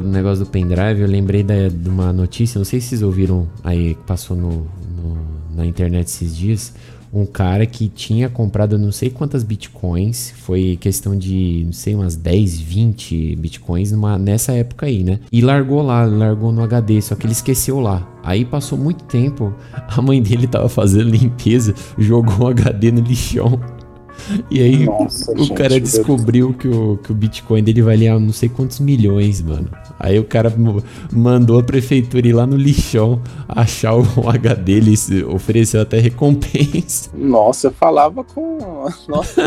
[0.00, 3.48] do negócio do pendrive, eu lembrei da- de uma notícia, não sei se vocês ouviram
[3.64, 4.50] aí, que passou no,
[4.96, 5.18] no-
[5.54, 6.72] na internet esses dias.
[7.12, 12.14] Um cara que tinha comprado não sei quantas bitcoins, foi questão de, não sei, umas
[12.14, 15.18] 10, 20 bitcoins numa, nessa época aí, né?
[15.32, 18.08] E largou lá, largou no HD, só que ele esqueceu lá.
[18.22, 23.60] Aí passou muito tempo, a mãe dele tava fazendo limpeza, jogou o HD no lixão.
[24.50, 28.32] E aí Nossa, o gente, cara descobriu que o, que o Bitcoin dele valia não
[28.32, 29.68] sei quantos milhões, mano.
[29.98, 30.52] Aí o cara
[31.12, 37.10] mandou a prefeitura ir lá no lixão achar o HD, ele se- ofereceu até recompensa.
[37.14, 38.86] Nossa, eu falava com.
[39.08, 39.42] Nossa,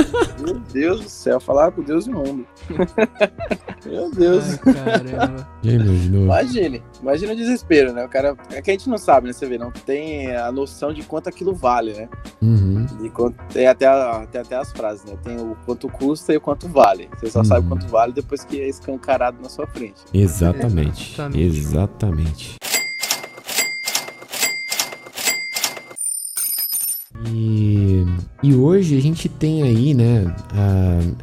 [0.45, 2.45] meu Deus do céu, eu falava com Deus do mundo.
[3.85, 4.45] meu Deus.
[4.65, 5.47] Ai, caramba.
[5.63, 8.05] Imagine, imagina o desespero, né?
[8.05, 8.35] O cara.
[8.51, 9.33] É que a gente não sabe, né?
[9.33, 12.09] Você vê, não tem a noção de quanto aquilo vale, né?
[12.41, 12.72] Uhum.
[12.85, 13.87] De quanto, tem, até,
[14.31, 15.15] tem até as frases, né?
[15.23, 17.09] Tem o quanto custa e o quanto vale.
[17.19, 17.45] Você só Uhum.
[17.45, 20.01] sabe quanto vale depois que é escancarado na sua frente.
[20.13, 21.11] Exatamente.
[21.13, 21.41] Exatamente.
[21.43, 22.55] Exatamente.
[27.27, 28.03] E,
[28.41, 30.35] e hoje a gente tem aí, né,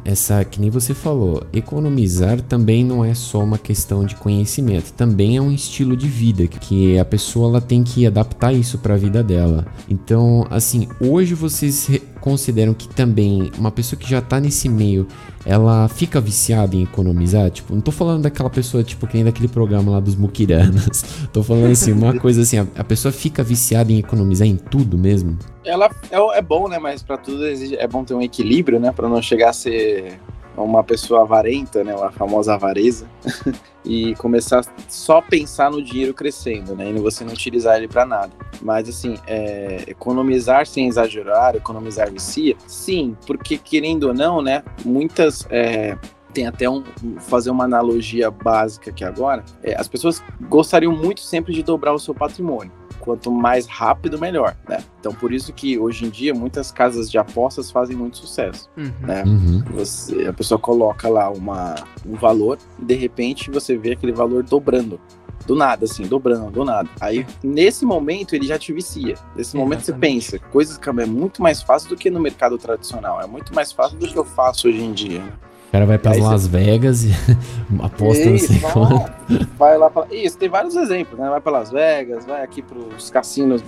[0.03, 5.37] essa, que nem você falou, economizar também não é só uma questão de conhecimento, também
[5.37, 8.97] é um estilo de vida que a pessoa ela tem que adaptar isso para a
[8.97, 9.65] vida dela.
[9.89, 11.89] Então, assim, hoje vocês
[12.21, 15.07] consideram que também uma pessoa que já tá nesse meio,
[15.45, 17.49] ela fica viciada em economizar?
[17.49, 21.03] Tipo, não tô falando daquela pessoa, tipo, que nem daquele programa lá dos muquiranos.
[21.33, 24.97] tô falando assim, uma coisa assim, a, a pessoa fica viciada em economizar em tudo
[24.97, 25.37] mesmo?
[25.65, 26.77] Ela é, é bom, né?
[26.79, 28.91] Mas pra tudo é bom ter um equilíbrio, né?
[28.91, 30.19] Pra não chegar a ser
[30.57, 31.95] uma pessoa avarenta, né?
[31.95, 33.07] Uma famosa avareza.
[33.83, 36.89] e começar só a pensar no dinheiro crescendo, né?
[36.91, 38.31] E você não utilizar ele pra nada.
[38.61, 44.63] Mas assim, é, economizar sem exagerar, economizar vicia, sim, porque querendo ou não, né?
[44.85, 45.47] Muitas.
[45.49, 45.97] é,
[46.33, 46.83] tem até um-
[47.19, 49.43] fazer uma analogia básica aqui agora.
[49.61, 52.71] é, as pessoas gostariam muito sempre de dobrar o seu patrimônio
[53.01, 54.77] quanto mais rápido, melhor, né?
[54.99, 58.91] Então, por isso que hoje em dia muitas casas de apostas fazem muito sucesso, Uhum.
[59.01, 59.23] né?
[59.25, 59.63] Uhum.
[59.73, 61.75] Você, a pessoa coloca lá uma,
[62.05, 64.99] um valor e de repente você vê aquele valor dobrando.
[65.47, 66.87] Do nada, assim, dobrando, do nada.
[66.99, 69.15] Aí, nesse momento, ele já te vicia.
[69.35, 73.19] Nesse momento, você pensa, coisas que é muito mais fácil do que no mercado tradicional.
[73.19, 75.23] É muito mais fácil do que eu faço hoje em dia.
[75.71, 77.11] O cara vai para você- Las Vegas e
[77.81, 79.09] aposta não sei quanto.
[79.57, 80.05] Vai lá pra...
[80.11, 81.29] Isso, tem vários exemplos, né?
[81.29, 83.63] Vai para Las Vegas, vai aqui pros cassinos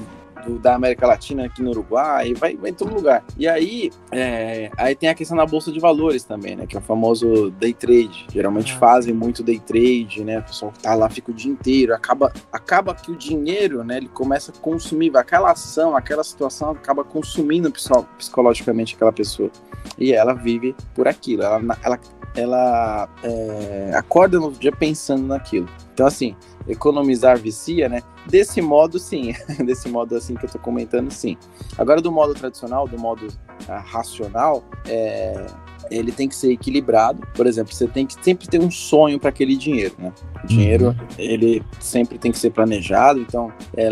[0.45, 3.23] do- da América Latina, aqui no Uruguai, vai, vai em todo lugar.
[3.37, 6.65] E aí, é, aí tem a questão da Bolsa de Valores também, né?
[6.67, 8.27] Que é o famoso day trade.
[8.31, 10.39] Geralmente Ah, fazem muito day trade, né?
[10.39, 13.97] O pessoal tá lá, fica o dia inteiro, acaba, acaba que o dinheiro, né?
[13.97, 19.49] Ele começa a consumir, aquela ação, aquela situação acaba consumindo psico- psicologicamente aquela pessoa.
[19.97, 21.99] E ela vive por aquilo, ela, ela,
[22.35, 25.67] ela é, acorda no dia pensando naquilo.
[25.93, 26.35] Então, assim,
[26.67, 28.01] economizar vicia, né?
[28.25, 29.33] Desse modo, sim.
[29.63, 31.37] Desse modo, assim, que eu tô comentando, sim.
[31.77, 33.27] Agora, do modo tradicional, do modo
[33.67, 35.45] ah, racional, é,
[35.91, 37.27] ele tem que ser equilibrado.
[37.35, 40.11] Por exemplo, você tem que sempre ter um sonho para aquele dinheiro, né?
[40.43, 43.19] O dinheiro, ele sempre tem que ser planejado.
[43.19, 43.89] Então, é,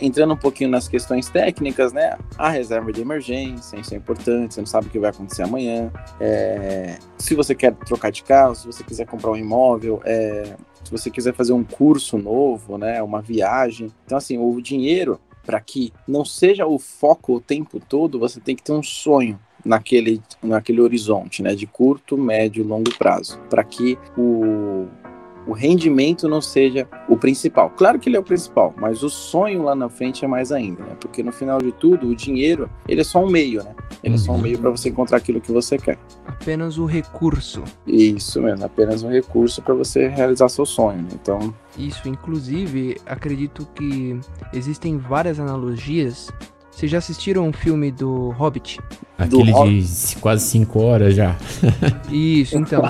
[0.00, 2.16] entrando um pouquinho nas questões técnicas, né?
[2.38, 4.54] A reserva de emergência, isso é importante.
[4.54, 5.90] Você não sabe o que vai acontecer amanhã.
[6.18, 10.90] É, se você quer trocar de carro, se você quiser comprar um imóvel, é, se
[10.90, 13.02] você quiser fazer um curso novo, né?
[13.02, 13.92] Uma viagem.
[14.04, 18.54] Então, assim, o dinheiro para que não seja o foco o tempo todo, você tem
[18.54, 23.62] que ter um sonho naquele, naquele horizonte, né, de curto, médio e longo prazo, para
[23.62, 24.86] que o,
[25.46, 27.70] o rendimento não seja o principal.
[27.70, 30.82] Claro que ele é o principal, mas o sonho lá na frente é mais ainda,
[30.84, 30.96] né?
[31.00, 33.74] Porque no final de tudo, o dinheiro, ele é só um meio, né?
[34.02, 35.98] Ele é só um meio para você encontrar aquilo que você quer.
[36.42, 37.62] Apenas o recurso.
[37.86, 41.02] Isso mesmo, apenas um recurso para você realizar seu sonho.
[41.02, 41.08] Né?
[41.14, 44.18] Então, Isso, inclusive, acredito que
[44.52, 46.30] existem várias analogias.
[46.70, 48.80] Vocês já assistiram um filme do Hobbit?
[49.18, 51.36] Aquele Do- de quase 5 horas já.
[52.10, 52.82] Isso, então.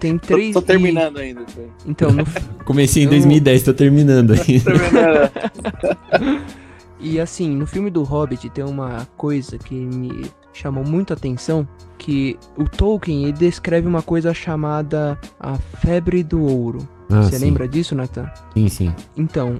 [0.00, 0.52] Tem tô, três.
[0.54, 1.42] tô e- terminando ainda.
[1.44, 2.24] tô Então, no,
[2.64, 4.58] Comecei em Eu- 2010, tô terminando aí.
[4.60, 5.30] terminando.
[6.98, 10.24] E assim, no filme do Hobbit tem uma coisa que me
[10.54, 11.66] chamou muito a atenção,
[11.98, 16.78] que o Tolkien ele descreve uma coisa chamada a febre do ouro.
[17.10, 17.44] Ah, Você sim.
[17.46, 18.30] lembra disso, Nathan?
[18.54, 18.94] Sim, sim.
[19.16, 19.56] Então,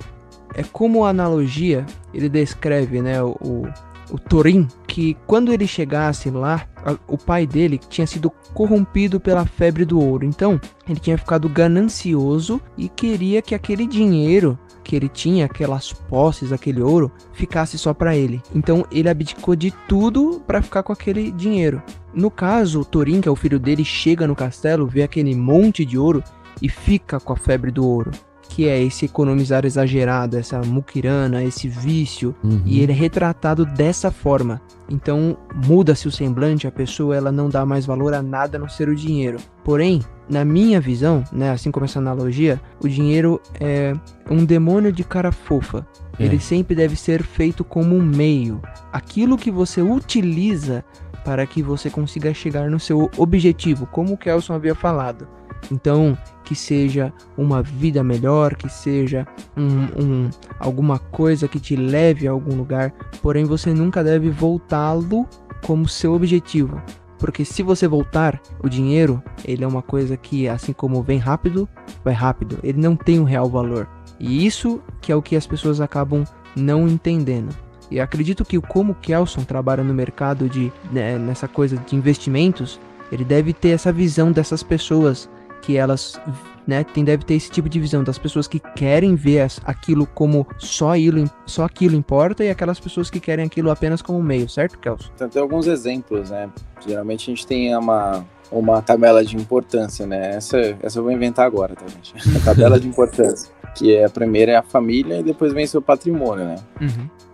[0.54, 3.66] é como analogia, ele descreve, né, o, o,
[4.10, 9.44] o Thorin, que quando ele chegasse lá, a- o pai dele tinha sido corrompido pela
[9.44, 10.24] febre do ouro.
[10.24, 16.52] Então, ele tinha ficado ganancioso e queria que aquele dinheiro que ele tinha, aquelas posses,
[16.52, 18.40] aquele ouro, ficasse só pra ele.
[18.54, 21.82] Então, ele abdicou de tudo pra ficar com aquele dinheiro.
[22.12, 25.84] No caso, o Thorin, que é o filho dele, chega no castelo, vê aquele monte
[25.84, 26.22] de ouro
[26.62, 28.12] e fica com a febre do ouro
[28.46, 32.62] que é esse economizar exagerado, essa muquirana, esse vício, Uhum.
[32.64, 34.60] e ele é retratado dessa forma.
[34.88, 38.68] Então muda-se o semblante, a pessoa ela não dá mais valor a nada a não
[38.68, 39.38] ser o dinheiro.
[39.64, 43.92] Porém, na minha visão, né, assim como essa analogia, o dinheiro é
[44.30, 45.86] um demônio de cara fofa.
[46.18, 46.24] É.
[46.24, 48.60] Ele sempre deve ser feito como um meio.
[48.92, 50.84] Aquilo que você utiliza
[51.24, 55.26] para que você consiga chegar no seu objetivo, como o Kelson havia falado.
[55.72, 62.28] Então, que seja uma vida melhor, que seja um, um- alguma coisa que te leve
[62.28, 65.26] a algum lugar, porém você nunca deve voltá-lo
[65.64, 66.80] como seu objetivo.
[67.18, 71.68] Porque se você voltar, o dinheiro, ele é uma coisa que, assim como vem rápido,
[72.04, 72.58] vai rápido.
[72.62, 73.88] Ele não tem um real valor.
[74.18, 76.24] E isso que é o que as pessoas acabam
[76.56, 77.54] não entendendo.
[77.90, 82.80] E acredito que como o Kelson trabalha no mercado de né, nessa coisa de investimentos,
[83.12, 85.28] ele deve ter essa visão dessas pessoas
[85.64, 86.20] que elas
[86.66, 90.06] né, tem, deve ter esse tipo de visão das pessoas que querem ver as- aquilo
[90.06, 94.48] como só aquilo, só aquilo importa e aquelas pessoas que querem aquilo apenas como meio,
[94.48, 95.10] certo, Kelson?
[95.14, 96.48] Então, tem alguns exemplos, né?
[96.86, 100.36] Geralmente a gente tem uma, uma tabela de importância, né?
[100.36, 102.14] Essa, essa eu vou inventar agora, tá, gente?
[102.40, 103.52] A tabela de importância.
[103.74, 106.56] Que é a primeira é a família e depois vem seu patrimônio, né?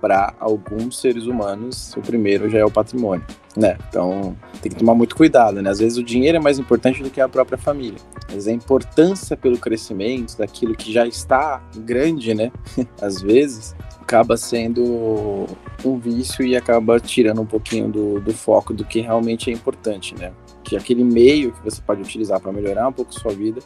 [0.01, 3.24] Para alguns seres humanos, o primeiro já é o patrimônio,
[3.57, 3.76] né?
[3.88, 5.68] Então tem que tomar muito cuidado, né?
[5.68, 7.98] Às vezes o dinheiro é mais importante do que a própria família.
[8.32, 12.51] Mas a importância pelo crescimento daquilo que já está grande, né?
[13.01, 15.46] Às vezes acaba sendo
[15.84, 20.14] um vício e acaba tirando um pouquinho do, do foco do que realmente é importante,
[20.16, 20.32] né?
[20.64, 23.61] Que aquele meio que você pode utilizar para melhorar um pouco sua vida,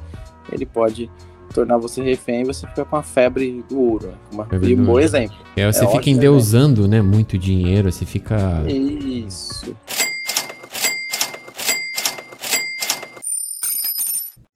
[0.53, 1.11] ele pode
[1.55, 4.09] tornar você refém e você fica com a febre do ouro.
[4.09, 4.15] Né?
[4.33, 5.37] Uma, Febre e um bom exemplo.
[5.57, 7.01] É, você É fica ótimo, endeusando, né?
[7.01, 8.65] Muito dinheiro, você fica.
[8.67, 9.75] Isso.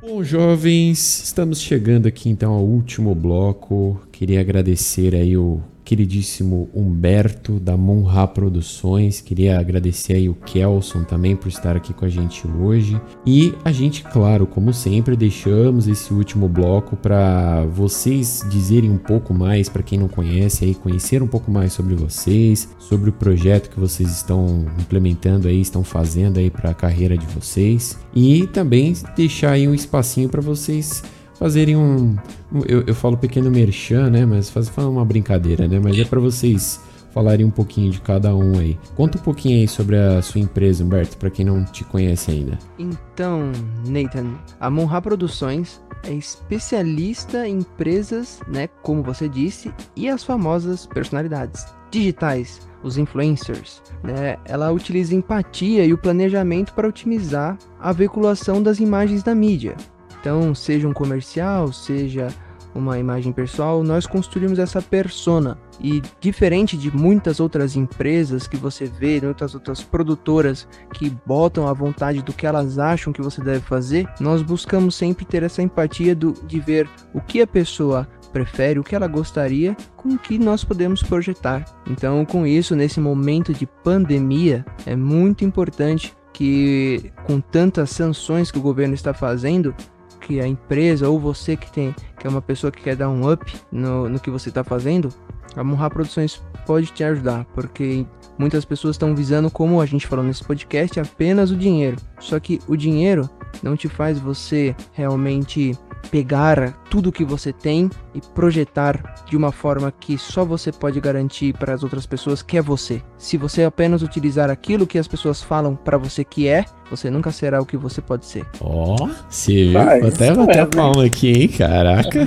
[0.02, 4.00] Bom, jovens, estamos chegando aqui então ao último bloco.
[4.10, 9.22] Queria agradecer aí o queridíssimo Humberto da Monra Produções.
[9.22, 13.00] Queria agradecer aí o Kelson também por estar aqui com a gente hoje.
[13.24, 19.32] E a gente, claro, como sempre, deixamos esse último bloco para vocês dizerem um pouco
[19.32, 23.70] mais para quem não conhece aí, conhecer um pouco mais sobre vocês, sobre o projeto
[23.70, 28.92] que vocês estão implementando aí, estão fazendo aí para a carreira de vocês e também
[29.16, 31.02] deixar aí um espacinho para vocês
[31.38, 32.16] fazerem um,
[32.52, 36.04] um- eu, eu falo pequeno merchan, né, mas faz faz uma brincadeira, né, mas é
[36.04, 36.80] para vocês
[37.12, 38.78] falarem um pouquinho de cada um aí.
[38.94, 42.58] Conta um pouquinho aí sobre a sua empresa, Humberto, para quem não te conhece ainda.
[42.78, 43.50] Então,
[43.86, 50.86] Nathan, a Monra Produções é especialista em empresas, né, como você disse, e as famosas
[50.86, 54.36] personalidades digitais, os influencers, né?
[54.44, 59.74] Ela utiliza empatia e o planejamento para otimizar a veiculação das imagens da mídia.
[60.20, 62.28] Então, seja um comercial, seja
[62.74, 65.58] uma imagem pessoal, nós construímos essa persona.
[65.80, 71.72] E diferente de muitas outras empresas que você vê, muitas outras produtoras que botam à
[71.72, 76.14] vontade do que elas acham que você deve fazer, nós buscamos sempre ter essa empatia
[76.14, 80.38] do, de ver o que a pessoa prefere, o que ela gostaria, com o que
[80.38, 81.64] nós podemos projetar.
[81.88, 88.58] Então, com isso, nesse momento de pandemia, é muito importante que, com tantas sanções que
[88.58, 89.74] o governo está fazendo,
[90.18, 93.30] que a empresa ou você que tem, que é uma pessoa que quer dar um
[93.30, 95.08] up no, no que você está fazendo,
[95.56, 98.06] a Monra Produções pode te ajudar, porque
[98.38, 101.96] muitas pessoas estão visando, como a gente falou nesse podcast, apenas o dinheiro.
[102.20, 103.28] Só que o dinheiro
[103.62, 105.76] não te faz você realmente
[106.10, 111.52] pegar tudo que você tem e projetar de uma forma que só você pode garantir
[111.52, 113.02] para as outras pessoas que é você.
[113.16, 117.30] Se você apenas utilizar aquilo que as pessoas falam para você que é, você nunca
[117.30, 118.46] será o que você pode ser.
[118.60, 119.72] Ó, você viu?
[119.74, 120.70] Vai, Vou até bater a mesmo.
[120.70, 121.48] palma aqui, hein?
[121.48, 122.20] Caraca.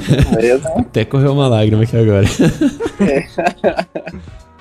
[0.78, 2.26] Até correu uma lágrima aqui agora.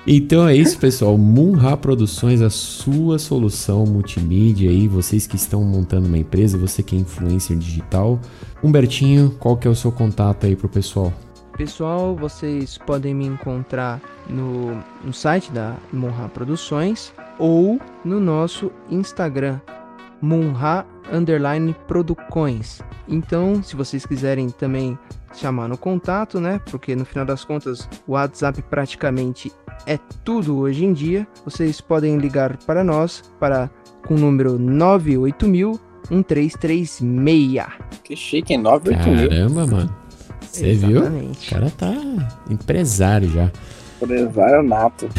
[0.05, 1.17] Então é isso, pessoal.
[1.17, 4.87] Munha Produções, a sua solução multimídia aí.
[4.87, 8.19] Vocês que estão montando uma empresa, você que é influencer digital.
[8.63, 11.11] Humbertinho, qual que é o seu contato aí pro pessoal?
[11.57, 13.99] Pessoal, vocês podem me encontrar
[14.29, 19.59] no, no site da Monra Produções ou no nosso Instagram,
[20.21, 22.81] Monra Underline Producões.
[23.07, 24.97] Então, se vocês quiserem também
[25.33, 26.61] chamar no contato, né?
[26.69, 29.51] Porque no final das contas o WhatsApp praticamente
[29.87, 31.27] é tudo hoje em dia.
[31.43, 33.69] Vocês podem ligar para nós para
[34.05, 37.65] com o número 98000 1336.
[38.03, 38.59] Que chique, hein?
[38.59, 39.29] 98 mil.
[39.29, 39.95] Caramba, mano.
[40.41, 41.01] Você viu?
[41.03, 41.93] O cara tá
[42.49, 43.49] empresário já.
[44.01, 45.07] Empresário nato.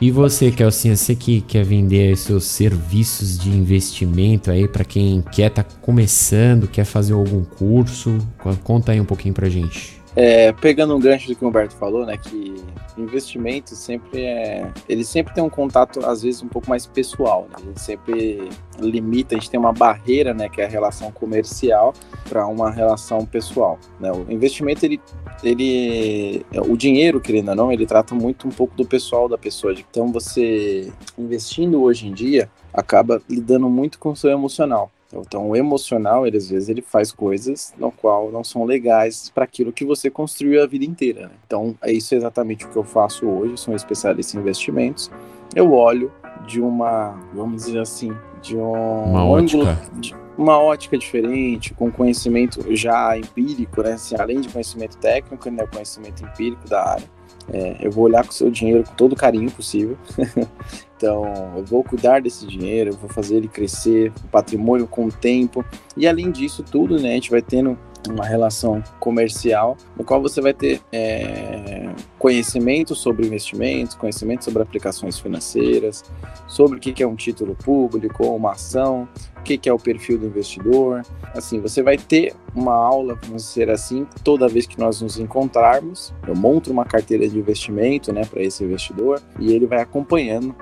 [0.00, 5.50] E você, Kelsinha, você que quer vender seus serviços de investimento aí pra quem quer
[5.50, 10.00] tá começando, quer fazer algum curso, co- conta aí um pouquinho pra gente.
[10.16, 12.56] É, pegando um gancho do que o Humberto falou, né, que
[13.00, 17.56] investimento sempre é, ele sempre tem um contato às vezes um pouco mais pessoal, né?
[17.58, 18.48] A gente sempre
[18.78, 21.92] limita, a gente tem uma barreira, né, que é a relação comercial
[22.28, 24.10] para uma relação pessoal, né?
[24.12, 25.00] O investimento ele
[25.42, 29.72] ele o dinheiro, querendo ou não, ele trata muito um pouco do pessoal da pessoa.
[29.72, 34.90] Então você investindo hoje em dia acaba lidando muito com o seu emocional.
[35.12, 39.44] Então, o emocional, ele, às vezes, ele faz coisas no qual não são legais para
[39.44, 41.22] aquilo que você construiu a vida inteira.
[41.22, 41.30] né?
[41.46, 43.52] Então, é isso exatamente o que eu faço hoje.
[43.52, 45.10] Eu sou um especialista em investimentos.
[45.54, 46.12] Eu olho
[46.46, 49.90] de uma, vamos dizer assim, de um Uma ângulo, ótica.
[49.98, 53.94] de uma ótica diferente, com conhecimento já empírico, né?
[53.94, 55.66] Assim, além de conhecimento técnico, né?
[55.66, 57.04] Conhecimento empírico da área.
[57.52, 59.98] É, eu vou olhar com o seu dinheiro com todo o carinho possível.
[61.00, 61.24] então,
[61.56, 65.64] eu vou cuidar desse dinheiro, eu vou fazer ele crescer, o patrimônio com o tempo.
[65.96, 67.78] E além disso tudo, né, a gente vai tendo
[68.08, 75.18] uma relação comercial, no qual você vai ter é, conhecimento sobre investimentos, conhecimento sobre aplicações
[75.18, 76.04] financeiras,
[76.46, 80.18] sobre o que é um título público uma ação, o que que é o perfil
[80.18, 81.02] do investidor.
[81.34, 86.12] Assim, você vai ter uma aula, vamos dizer assim, toda vez que nós nos encontrarmos.
[86.26, 90.54] Eu monto uma carteira de investimento, né, para esse investidor e ele vai acompanhando.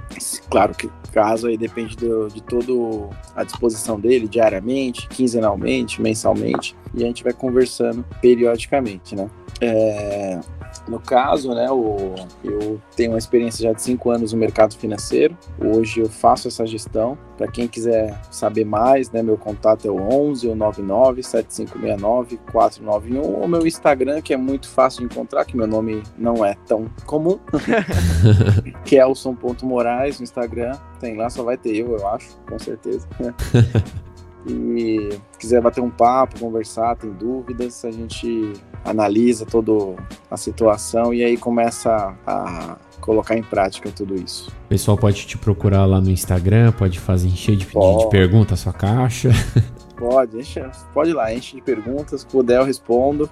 [0.50, 7.02] Claro que caso aí depende do, de todo a disposição dele diariamente, quinzenalmente, mensalmente e
[7.02, 9.28] a gente vai conversando periodicamente, né?
[9.60, 10.40] É,
[10.86, 12.14] no caso, né, o,
[12.44, 15.36] eu tenho uma experiência já de cinco anos no mercado financeiro.
[15.58, 17.16] Hoje eu faço essa gestão.
[17.36, 23.40] Para quem quiser saber mais, né, meu contato é o 11 ou 99 7569 491
[23.40, 26.86] ou meu Instagram, que é muito fácil de encontrar, que meu nome não é tão
[27.06, 27.38] comum,
[28.84, 30.76] que é Elson.moraes no Instagram.
[31.00, 33.06] Tem lá, só vai ter eu, eu acho, com certeza.
[34.46, 38.54] E quiser bater um papo, conversar, tem dúvidas, a gente
[38.84, 39.96] analisa toda
[40.30, 44.50] a situação e aí começa a colocar em prática tudo isso.
[44.66, 48.54] O pessoal pode te procurar lá no Instagram, pode fazer encher de, de, de pergunta
[48.54, 49.30] a sua caixa.
[49.98, 50.64] Pode, enche,
[50.94, 53.28] pode ir lá, enche de perguntas, se puder eu respondo.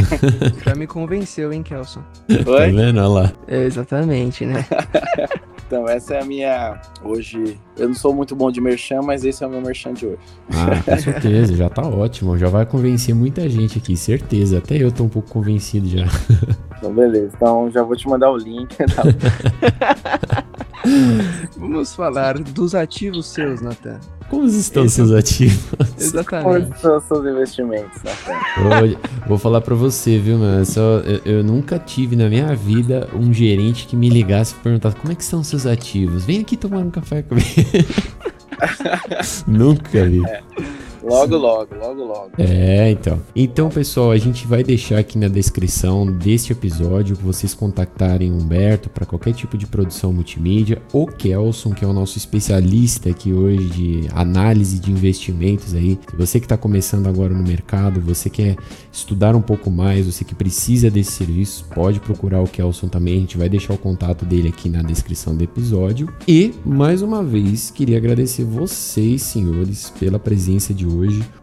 [0.64, 2.02] Já me convenceu, hein, Kelson?
[2.26, 2.72] Tá Oi?
[2.72, 2.98] vendo?
[2.98, 3.32] Olha lá.
[3.46, 4.64] É, exatamente, né?
[5.68, 6.80] Então essa é a minha.
[7.04, 10.06] Hoje, eu não sou muito bom de merchan, mas esse é o meu merchan de
[10.06, 10.18] hoje.
[10.50, 12.38] Ah, com certeza, já tá ótimo.
[12.38, 14.58] Já vai convencer muita gente aqui, certeza.
[14.58, 16.06] Até eu tô um pouco convencido já.
[16.78, 17.32] Então, beleza.
[17.34, 18.76] Então já vou te mandar o link.
[18.76, 19.02] Tá?
[21.58, 23.60] Vamos falar dos ativos seus,
[24.28, 24.38] Nathan.
[24.38, 25.58] Como estão Esse seus ativos?
[25.98, 26.66] Exatamente.
[26.66, 28.12] Como são os seus investimentos, né?
[29.26, 30.64] Vou, falar pra você, viu, mano?
[30.64, 34.96] Só, eu, eu nunca tive na minha vida um gerente que me ligasse e perguntasse
[34.96, 36.24] como é que são os seus ativos.
[36.24, 37.46] Vem aqui tomar um café comigo.
[39.46, 40.22] nunca vi.
[41.08, 42.30] Logo, logo, logo, logo.
[42.36, 43.18] É, então.
[43.34, 48.90] Então, pessoal, a gente vai deixar aqui na descrição deste episódio vocês contactarem o Humberto
[48.90, 53.64] para qualquer tipo de produção multimídia, ou Kelson, que é o nosso especialista aqui hoje
[53.68, 55.98] de análise de investimentos aí.
[56.16, 58.56] Você que está começando agora no mercado, você quer
[58.92, 63.16] estudar um pouco mais, você que precisa desse serviço, pode procurar o Kelson também.
[63.16, 66.12] A gente vai deixar o contato dele aqui na descrição do episódio.
[66.26, 70.97] E, mais uma vez, queria agradecer vocês, senhores, pela presença de hoje.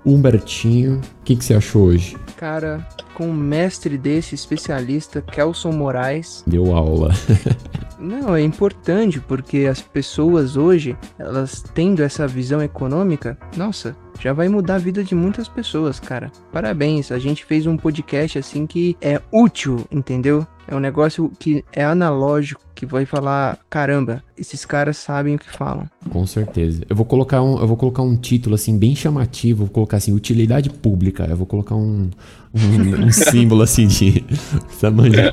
[0.06, 2.18] Humbertinho, o que, que você achou hoje?
[2.38, 6.44] Cara, com um mestre desse, especialista, Kelson Moraes.
[6.46, 7.12] Deu aula.
[7.98, 14.50] Não, é importante porque as pessoas hoje, elas tendo essa visão econômica, nossa, já vai
[14.50, 16.32] mudar a vida de muitas pessoas, cara.
[16.52, 20.46] Parabéns, a gente fez um podcast assim que é útil, entendeu?
[20.68, 25.50] É um negócio que é analógico, que vai falar, caramba, esses caras sabem o que
[25.50, 25.88] falam.
[26.10, 26.84] Com certeza.
[26.90, 30.12] Eu vou colocar um, eu vou colocar um título assim bem chamativo, vou colocar assim
[30.12, 31.26] utilidade pública.
[31.30, 32.10] Eu vou colocar um,
[32.54, 34.26] um, um símbolo assim de
[34.70, 35.32] essa manja.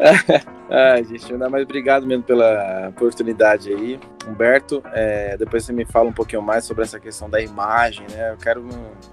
[0.76, 4.00] Ah, gente, ainda mais obrigado mesmo pela oportunidade aí.
[4.26, 8.32] Humberto, é, depois você me fala um pouquinho mais sobre essa questão da imagem, né?
[8.32, 8.66] Eu quero.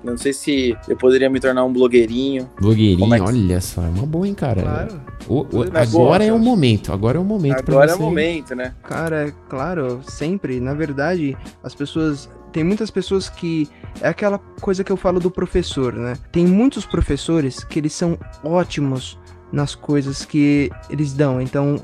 [0.04, 2.50] Não sei se eu poderia me tornar um blogueirinho.
[2.60, 4.62] Blogueirinho, é que- olha só, é uma boa, hein, cara.
[4.62, 5.02] Claro.
[5.28, 8.02] O- o- é agora é o momento, agora é o momento pra Agora é você.
[8.02, 8.74] o momento, né?
[8.84, 10.60] Cara, é claro, sempre.
[10.60, 12.28] Na verdade, as pessoas.
[12.54, 13.70] Tem muitas pessoas que.
[14.02, 16.14] É aquela coisa que eu falo do professor, né?
[16.32, 19.18] Tem muitos professores que eles são ótimos
[19.52, 21.42] nas coisas que eles dão.
[21.42, 21.76] Então,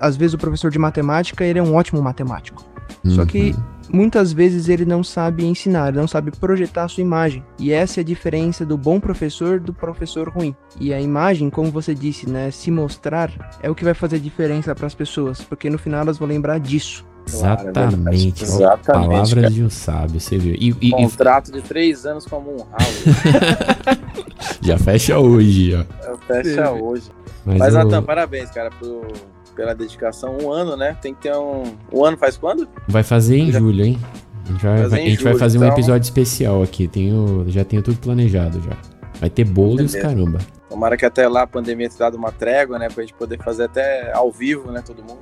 [0.00, 2.64] às vezes- o professor de matemática, ele é um ótimo matemático.
[3.04, 3.62] Só que Uhum.
[3.98, 7.42] muitas vezes ele não sabe ensinar, ele não sabe projetar a sua imagem.
[7.58, 10.54] E essa é a diferença do bom professor do professor ruim.
[10.78, 13.30] E a imagem, como você disse, né, se mostrar
[13.62, 16.58] é o que vai fazer diferença para as pessoas, porque no final elas vão lembrar
[16.58, 17.06] disso.
[17.30, 17.94] Claro, é Exatamente.
[18.24, 18.42] verdade.
[18.42, 19.50] Exatamente, Palavras cara.
[19.50, 20.54] de um sábio, você viu.
[20.54, 24.00] E, e- e Contrato de três anos como um ralo.
[24.62, 26.16] já fecha hoje, ó.
[26.26, 26.80] Fecha Sim.
[26.82, 27.10] hoje.
[27.44, 29.06] Mas, Mas, o- Natan, parabéns, cara, pro-
[29.56, 30.36] pela dedicação.
[30.42, 30.96] Um ano, né?
[31.00, 31.64] Tem que ter um.
[31.92, 32.68] Um ano faz quando?
[32.88, 33.98] vai fazer em Já- julho, hein?
[34.44, 35.74] A gente vai, Fazer vai- em a gente vai fazer um então.
[35.74, 36.88] episódio especial aqui.
[36.88, 38.76] Tenho, já tenho tudo planejado já.
[39.18, 40.38] Vai ter bolo e os caramba.
[40.68, 42.88] Tomara que até lá a pandemia tenha dado uma trégua, né?
[42.88, 44.82] Pra gente poder fazer até ao vivo, né?
[44.86, 45.20] Todo mundo.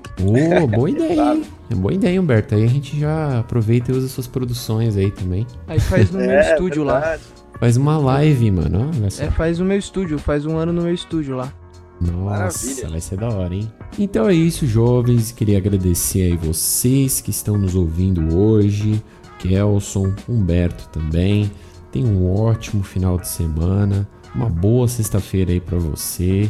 [0.62, 1.42] Ô, boa ideia, Claro.
[1.70, 2.54] É boa ideia, Humberto.
[2.54, 5.46] Aí a gente já aproveita e usa suas produções aí também.
[5.66, 6.98] Aí faz no meu estúdio lá.
[6.98, 7.22] É, verdade.
[7.58, 8.90] Faz uma live, mano.
[9.18, 11.52] É, faz no meu estúdio, faz um ano no meu estúdio lá.
[12.00, 12.88] Nossa, Maravilha.
[12.90, 13.72] vai ser da hora, hein?
[13.98, 15.32] Então é isso, jovens.
[15.32, 19.02] Queria agradecer aí vocês que estão nos ouvindo hoje.
[19.40, 21.50] Kelson, Humberto também.
[21.98, 24.08] Tenha um ótimo final de semana.
[24.32, 26.48] Uma boa sexta-feira aí pra você.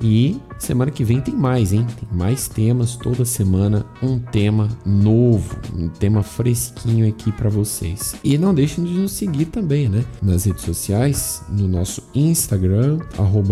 [0.00, 1.86] E semana que vem tem mais, hein?
[1.98, 8.16] Tem mais temas toda semana, um tema novo, um tema fresquinho aqui pra vocês.
[8.22, 10.04] E não deixem de nos seguir também, né?
[10.22, 12.98] Nas redes sociais, no nosso Instagram,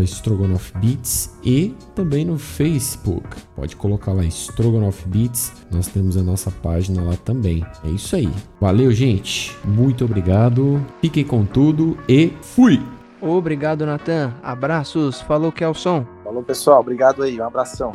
[0.03, 3.29] StrogonoffBeats e também no Facebook.
[3.55, 7.65] Pode colocar lá Strogonoff Beats, nós temos a nossa página lá também.
[7.85, 8.29] É isso aí.
[8.61, 9.57] Valeu, gente.
[9.65, 10.85] Muito obrigado.
[11.01, 12.81] Fiquem com tudo e fui!
[13.21, 14.35] Obrigado, Natan.
[14.43, 15.21] Abraços.
[15.21, 16.05] Falou, Kelson.
[16.33, 16.81] Falou, pessoal.
[16.81, 17.39] Obrigado aí.
[17.39, 17.93] Um abração.